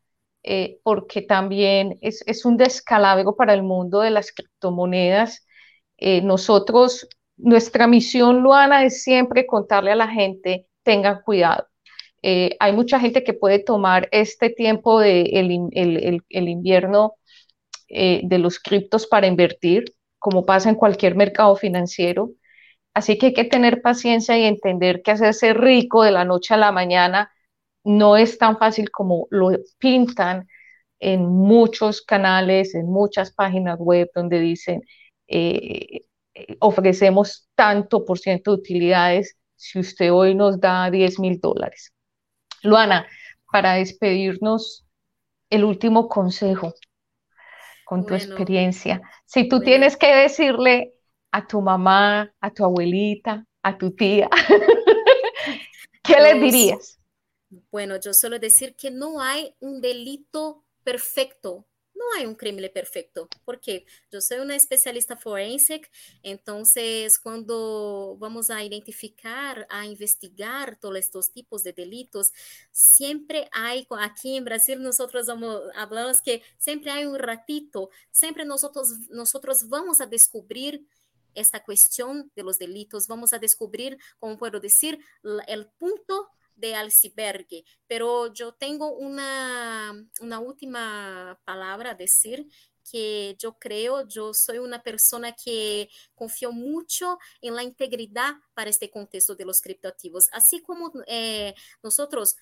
eh, 0.43 0.80
porque 0.84 1.21
también 1.21 1.99
es, 2.01 2.45
un 2.45 2.58
descalabro 2.58 3.36
para 3.36 3.54
el 3.54 3.63
mundo 3.63 4.01
de 4.01 4.10
las 4.12 4.32
criptomonedas. 4.32 5.45
Eh, 5.97 6.21
nosotros, 6.21 7.08
nuestra 7.38 7.88
misión, 7.88 8.41
Luana, 8.41 8.84
es 8.86 9.04
siempre 9.04 9.45
contarle 9.45 9.91
a 9.91 9.95
la 9.95 10.08
gente, 10.08 10.67
tengan 10.84 11.21
cuidado. 11.23 11.67
Eh, 12.23 12.56
hay 12.60 12.73
mucha 12.73 12.99
gente 12.99 13.23
que 13.23 13.34
puede 13.34 13.60
tomar 13.60 14.08
este 14.12 14.49
tiempo 14.49 14.99
de 14.99 15.21
el, 15.23 16.49
invierno 16.49 17.15
de 17.89 18.38
los 18.39 18.60
criptos 18.60 19.06
para 19.08 19.27
invertir, 19.27 19.93
como 20.19 20.45
pasa 20.45 20.69
en 20.69 20.75
cualquier 20.75 21.15
mercado 21.15 21.56
financiero. 21.56 22.32
Así 22.93 23.17
que 23.17 23.27
hay 23.27 23.34
que 23.34 23.43
tener 23.45 23.82
paciencia 23.82 24.38
y 24.38 24.43
entender 24.45 25.01
que 25.04 25.12
hacerse 25.12 25.54
rico 25.54 26.04
de 26.04 26.12
la 26.12 26.25
noche 26.25 26.54
a 26.54 26.58
la 26.58 26.71
mañana 26.71 27.32
no 27.84 28.17
es 28.17 28.38
tan 28.38 28.58
fácil 28.58 28.91
como 28.91 29.28
lo 29.32 29.52
pintan 29.80 30.48
en 31.00 31.26
muchos 31.26 32.02
canales, 32.02 32.76
en 32.76 32.88
muchas 32.88 33.34
páginas 33.34 33.78
web 33.80 34.10
donde 34.15 34.39
dicen 34.39 34.84
eh, 35.28 36.02
eh, 36.36 36.58
ofrecemos 36.60 37.50
tanto 37.56 38.06
por 38.06 38.20
ciento 38.20 38.52
de 38.52 38.58
utilidades 38.62 39.38
si 39.56 39.80
usted 39.80 40.12
hoy 40.13 40.36
nos 40.36 40.60
da 40.60 40.89
10 40.91 41.20
mil 41.20 41.39
dólares. 41.39 41.94
Luana, 42.63 43.08
para 43.52 43.76
despedirnos, 43.76 44.86
el 45.50 45.63
último 45.65 46.10
consejo 46.10 46.74
con 47.84 48.06
tu 48.06 48.13
bueno, 48.13 48.15
experiencia. 48.15 49.02
Si 49.26 49.48
tú 49.48 49.62
bueno. 49.62 49.63
tienes 49.63 49.98
que 49.98 50.13
decirle 50.15 50.94
a 51.32 51.48
tu 51.48 51.62
mamá, 51.62 52.34
a 52.39 52.52
tu 52.52 52.63
abuelita, 52.65 53.46
a 53.63 53.78
tu 53.78 53.91
tía? 53.96 54.30
¿Qué 56.04 56.15
les 56.20 56.38
Pues, 56.39 56.41
dirías? 56.41 57.00
Bueno, 57.70 58.00
yo 58.00 58.14
suelo 58.14 58.40
decir 58.40 58.76
que 58.76 58.92
no 58.92 59.22
hay 59.22 59.56
un 59.60 59.82
delito 59.82 60.64
perfecto. 60.84 61.68
No 61.94 62.06
hay 62.18 62.26
un 62.26 62.34
crimen 62.34 62.72
perfecto, 62.74 63.28
porque 63.46 63.86
yo 64.10 64.22
soy 64.22 64.40
una 64.40 64.56
especialista 64.56 65.16
forense, 65.18 65.82
entonces 66.24 67.20
cuando 67.20 68.16
vamos 68.18 68.50
a 68.50 68.64
identificar, 68.64 69.68
a 69.70 69.86
investigar 69.86 70.80
todos 70.80 70.98
estos 70.98 71.32
tipos 71.32 71.64
de 71.64 71.74
delitos, 71.74 72.32
siempre 72.72 73.48
hay, 73.52 73.86
aquí 74.00 74.36
en 74.36 74.46
Brasil 74.46 74.82
nosotros 74.82 75.30
hablamos 75.30 76.22
que 76.24 76.42
siempre 76.58 76.90
hay 76.90 77.06
un 77.06 77.20
ratito, 77.20 77.92
siempre 78.10 78.46
nosotros, 78.46 78.94
nosotros 79.12 79.70
vamos 79.70 80.02
a 80.02 80.08
descubrir 80.08 80.88
esta 81.36 81.64
cuestión 81.64 82.32
de 82.36 82.44
los 82.44 82.58
delitos, 82.58 83.08
vamos 83.08 83.32
a 83.34 83.38
descubrir, 83.38 84.00
como 84.18 84.40
puedo 84.40 84.60
decir, 84.60 84.98
el 85.48 85.68
punto 85.78 86.30
de 86.56 86.76
iceberg, 86.86 87.48
pero 87.88 88.34
yo 88.34 88.54
tengo 88.54 88.94
una, 88.94 89.94
una 90.20 90.40
última 90.40 91.40
palabra 91.46 91.92
a 91.92 91.96
decir 91.96 92.48
que 92.90 93.36
yo 93.40 93.58
creo, 93.58 94.08
yo 94.08 94.34
soy 94.34 94.58
una 94.58 94.82
persona 94.84 95.34
que 95.34 95.90
confío 96.16 96.52
mucho 96.52 97.18
en 97.42 97.56
la 97.56 97.64
integridad 97.64 98.34
para 98.54 98.70
este 98.70 98.90
contexto 98.90 99.36
de 99.36 99.46
los 99.46 99.62
criptoactivos, 99.62 100.30
así 100.32 100.62
como 100.62 100.92
eh, 101.08 101.54
nosotros 101.84 102.36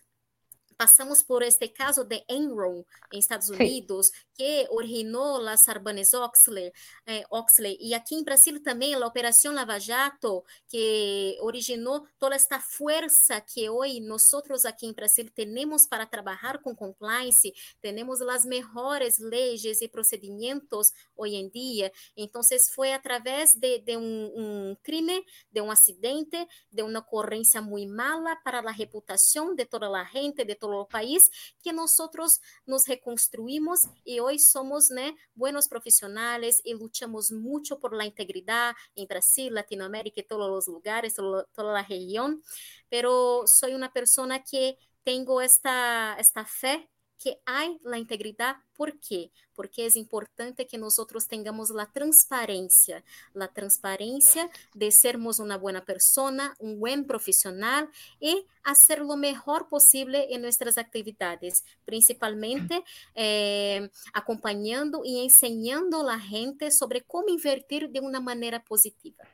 pasamos 0.80 1.26
por 1.26 1.44
este 1.44 1.74
caso 1.74 2.06
de 2.06 2.24
Enron 2.30 2.86
en 3.12 3.20
Estados 3.20 3.48
Sí. 3.48 3.54
Unidos, 3.54 4.13
que 4.34 4.65
originó 4.72 5.42
las 5.42 5.65
Sarbanes-Oxley, 5.65 6.72
eh, 7.06 7.26
Oxley, 7.30 7.76
y 7.82 7.94
aquí 7.96 8.15
en 8.15 8.24
Brasil 8.24 8.63
también 8.63 8.98
la 8.98 9.08
Operación 9.08 9.56
Lava 9.56 9.78
Jato, 9.78 10.46
que 10.70 11.36
originó 11.42 12.06
toda 12.18 12.38
esta 12.38 12.62
fuerza 12.62 13.42
que 13.42 13.68
hoy 13.68 14.00
nosotros 14.00 14.65
aquí 14.65 14.86
en 14.88 14.96
Brasil 14.96 15.34
tenemos 15.34 15.86
para 15.86 16.10
trabajar 16.10 16.62
con 16.62 16.76
compliance, 16.78 17.52
tenemos 17.82 18.22
las 18.22 18.46
mejores 18.46 19.20
leyes 19.20 19.82
y 19.82 19.89
procedimientos 19.89 20.94
hoy 21.15 21.36
en 21.36 21.50
día. 21.52 21.92
Entonces 22.15 22.72
fue 22.74 22.94
a 22.94 23.02
través 23.02 23.60
de, 23.60 23.82
de 23.86 23.98
un, 23.98 24.32
un 24.34 24.80
crimen, 24.82 25.24
de 25.52 25.60
un 25.60 25.72
accidente, 25.72 26.48
de 26.72 26.84
una 26.84 27.00
ocurrencia 27.00 27.60
muy 27.60 27.86
mala 27.86 28.39
para 28.46 28.62
la 28.62 28.72
reputación 28.72 29.58
de 29.58 29.65
toda 29.65 29.89
la 29.89 30.06
gente, 30.06 30.46
de 30.46 30.56
todo 30.56 30.68
el 30.73 30.88
país, 30.88 31.32
que 31.63 31.73
nosotros 31.73 32.41
nos 32.65 32.88
reconstruimos 32.88 33.82
y 34.03 34.19
hoy 34.19 34.39
somos 34.39 34.91
né, 34.91 35.15
buenos 35.36 35.67
profesionales 35.67 36.62
y 36.63 36.73
luchamos 36.73 37.32
mucho 37.32 37.79
por 37.79 37.95
la 37.95 38.05
integridad 38.05 38.75
en 38.95 39.08
Brasil, 39.08 39.53
Latinoamérica 39.53 40.21
y 40.21 40.27
todos 40.27 40.49
los 40.49 40.67
lugares, 40.67 41.15
toda 41.15 41.73
la 41.73 41.84
región, 41.84 42.41
pero 42.89 43.43
soy 43.47 43.73
una 43.73 43.91
persona 43.91 44.43
que 44.43 44.77
tengo 45.03 45.41
esta, 45.41 46.15
esta 46.19 46.45
fe 46.45 46.89
que 47.21 47.39
hay 47.45 47.79
la 47.84 47.97
integridad. 47.97 48.55
¿Por 48.75 48.99
qué? 48.99 49.32
Porque 49.53 49.86
es 49.86 49.95
importante 49.97 50.65
que 50.65 50.77
nosotros 50.77 51.27
tengamos 51.27 51.69
la 51.69 51.91
transparencia, 51.91 53.03
la 53.34 53.49
transparencia 53.49 54.49
de 54.73 54.91
sermos 54.91 55.39
una 55.39 55.58
buena 55.58 55.84
persona, 55.84 56.55
un 56.60 56.79
buen 56.79 57.05
profesional 57.05 57.89
y 58.19 58.45
hacer 58.63 58.99
lo 58.99 59.17
mejor 59.17 59.67
posible 59.67 60.34
en 60.34 60.41
nuestras 60.41 60.77
actividades, 60.77 61.65
principalmente 61.86 62.84
eh, 63.15 63.89
acompañando 64.13 65.01
y 65.03 65.23
enseñando 65.23 66.01
a 66.01 66.15
la 66.15 66.19
gente 66.19 66.71
sobre 66.71 67.01
cómo 67.01 67.27
invertir 67.27 67.89
de 67.89 67.99
una 67.99 68.21
manera 68.21 68.63
positiva. 68.63 69.25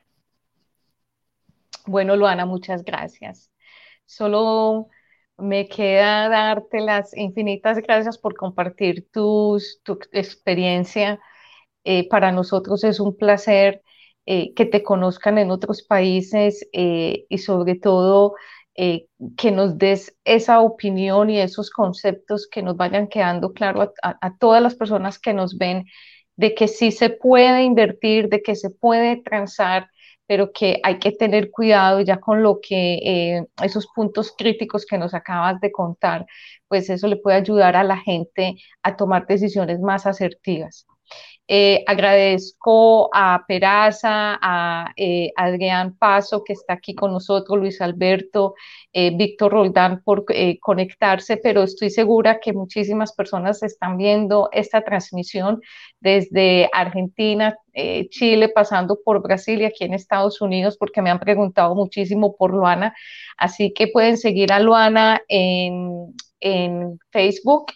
Bueno, 1.86 2.16
Luana, 2.16 2.46
muchas 2.46 2.84
gracias. 2.84 3.48
Solo 4.06 4.88
me 5.38 5.68
queda 5.68 6.28
darte 6.28 6.80
las 6.80 7.16
infinitas 7.16 7.78
gracias 7.78 8.18
por 8.18 8.34
compartir 8.36 9.08
tus, 9.10 9.80
tu 9.84 9.98
experiencia. 10.12 11.20
Eh, 11.84 12.08
para 12.08 12.32
nosotros 12.32 12.84
es 12.84 13.00
un 13.00 13.16
placer 13.16 13.82
eh, 14.26 14.54
que 14.54 14.66
te 14.66 14.82
conozcan 14.82 15.38
en 15.38 15.50
otros 15.52 15.82
países 15.82 16.66
eh, 16.72 17.26
y 17.28 17.38
sobre 17.38 17.76
todo 17.76 18.34
que 19.36 19.50
nos 19.52 19.78
des 19.78 20.14
esa 20.24 20.60
opinión 20.60 21.30
y 21.30 21.40
esos 21.40 21.70
conceptos 21.70 22.48
que 22.50 22.62
nos 22.62 22.76
vayan 22.76 23.08
quedando 23.08 23.52
claro 23.52 23.94
a- 24.02 24.18
a 24.20 24.36
todas 24.38 24.62
las 24.62 24.74
personas 24.74 25.18
que 25.18 25.32
nos 25.32 25.56
ven 25.58 25.84
de 26.36 26.54
que 26.54 26.68
sí 26.68 26.92
se 26.92 27.10
puede 27.10 27.62
invertir, 27.62 28.28
de 28.28 28.42
que 28.42 28.54
se 28.56 28.70
puede 28.70 29.16
transar 29.22 29.88
pero 30.26 30.52
que 30.52 30.80
hay 30.82 30.98
que 30.98 31.12
tener 31.12 31.50
cuidado 31.50 32.00
ya 32.00 32.18
con 32.20 32.42
lo 32.42 32.60
que 32.60 32.94
eh, 33.38 33.46
esos 33.62 33.86
puntos 33.94 34.34
críticos 34.36 34.86
que 34.86 34.98
nos 34.98 35.14
acabas 35.14 35.60
de 35.60 35.72
contar, 35.72 36.26
pues 36.68 36.90
eso 36.90 37.06
le 37.08 37.16
puede 37.16 37.36
ayudar 37.36 37.76
a 37.76 37.84
la 37.84 37.98
gente 37.98 38.56
a 38.82 38.96
tomar 38.96 39.26
decisiones 39.26 39.80
más 39.80 40.06
asertivas. 40.06 40.86
Eh, 41.48 41.84
agradezco 41.86 43.08
a 43.14 43.44
Peraza, 43.46 44.36
a 44.42 44.92
eh, 44.96 45.30
Adrián 45.36 45.96
Paso, 45.96 46.42
que 46.42 46.54
está 46.54 46.74
aquí 46.74 46.94
con 46.94 47.12
nosotros, 47.12 47.56
Luis 47.58 47.80
Alberto, 47.80 48.54
eh, 48.92 49.12
Víctor 49.16 49.52
Roldán 49.52 50.02
por 50.02 50.24
conectarse, 50.60 51.36
pero 51.36 51.62
estoy 51.62 51.90
segura 51.90 52.40
que 52.40 52.52
muchísimas 52.52 53.12
personas 53.12 53.62
están 53.62 53.96
viendo 53.96 54.48
esta 54.52 54.82
transmisión 54.82 55.60
desde 56.00 56.68
Argentina, 56.72 57.56
Chile, 58.10 58.48
pasando 58.48 58.98
por 59.04 59.22
Brasil 59.22 59.60
y 59.60 59.66
aquí 59.66 59.84
en 59.84 59.94
Estados 59.94 60.40
Unidos, 60.40 60.76
porque 60.78 61.02
me 61.02 61.10
han 61.10 61.20
preguntado 61.20 61.74
muchísimo 61.74 62.34
por 62.36 62.52
Luana. 62.52 62.94
Así 63.36 63.72
que 63.72 63.88
pueden 63.88 64.16
seguir 64.16 64.52
a 64.52 64.60
Luana 64.60 65.20
en, 65.28 66.14
en 66.40 66.98
Facebook 67.12 67.66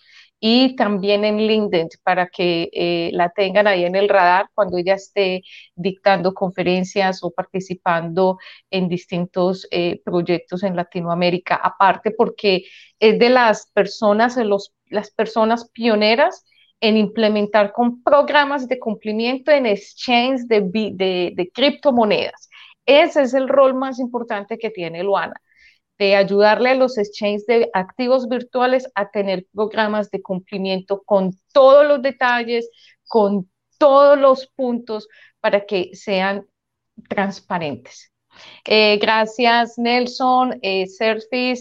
y 0.40 0.74
también 0.74 1.24
en 1.24 1.36
LinkedIn 1.36 1.88
para 2.02 2.26
que 2.28 2.70
eh, 2.72 3.10
la 3.12 3.28
tengan 3.28 3.66
ahí 3.66 3.84
en 3.84 3.94
el 3.94 4.08
radar 4.08 4.48
cuando 4.54 4.78
ella 4.78 4.94
esté 4.94 5.42
dictando 5.74 6.32
conferencias 6.32 7.22
o 7.22 7.30
participando 7.30 8.38
en 8.70 8.88
distintos 8.88 9.68
eh, 9.70 10.00
proyectos 10.02 10.62
en 10.62 10.76
Latinoamérica. 10.76 11.56
Aparte 11.56 12.10
porque 12.10 12.64
es 12.98 13.18
de 13.18 13.28
las 13.28 13.70
personas, 13.72 14.36
los, 14.38 14.72
las 14.86 15.10
personas 15.10 15.68
pioneras 15.70 16.46
en 16.80 16.96
implementar 16.96 17.72
con 17.72 18.02
programas 18.02 18.66
de 18.66 18.78
cumplimiento 18.78 19.50
en 19.52 19.66
exchange 19.66 20.46
de, 20.46 20.62
de, 20.62 21.32
de 21.36 21.50
criptomonedas. 21.52 22.48
Ese 22.86 23.22
es 23.22 23.34
el 23.34 23.46
rol 23.46 23.74
más 23.74 23.98
importante 23.98 24.56
que 24.58 24.70
tiene 24.70 25.04
Luana 25.04 25.34
de 26.00 26.16
ayudarle 26.16 26.70
a 26.70 26.74
los 26.74 26.96
exchanges 26.96 27.44
de 27.44 27.68
activos 27.74 28.26
virtuales 28.26 28.90
a 28.94 29.10
tener 29.10 29.46
programas 29.52 30.10
de 30.10 30.22
cumplimiento 30.22 31.02
con 31.02 31.38
todos 31.52 31.86
los 31.86 32.00
detalles, 32.00 32.70
con 33.06 33.50
todos 33.76 34.18
los 34.18 34.46
puntos 34.46 35.08
para 35.40 35.66
que 35.66 35.90
sean 35.92 36.46
transparentes. 37.10 38.10
Eh, 38.64 38.96
gracias 38.96 39.76
Nelson, 39.76 40.58
eh, 40.62 40.86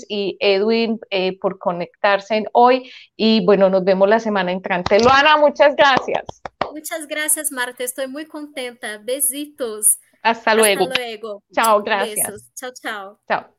y 0.07 0.37
Edwin 0.39 0.99
eh, 1.09 1.37
por 1.37 1.59
conectarse 1.59 2.45
hoy 2.53 2.89
y 3.17 3.43
bueno, 3.45 3.69
nos 3.69 3.83
vemos 3.83 4.07
la 4.07 4.21
semana 4.21 4.53
entrante. 4.53 5.03
Luana, 5.03 5.35
muchas 5.35 5.75
gracias. 5.75 6.23
Muchas 6.71 7.07
gracias 7.07 7.51
Marta, 7.51 7.83
estoy 7.83 8.07
muy 8.07 8.25
contenta. 8.25 8.99
Besitos. 8.99 9.99
Hasta 10.23 10.55
luego. 10.55 10.83
Hasta 10.85 11.01
luego. 11.01 11.43
Chao, 11.51 11.83
gracias. 11.83 12.25
Besos. 12.25 12.53
Chao, 12.55 12.71
chao. 12.81 13.19
Chao. 13.27 13.58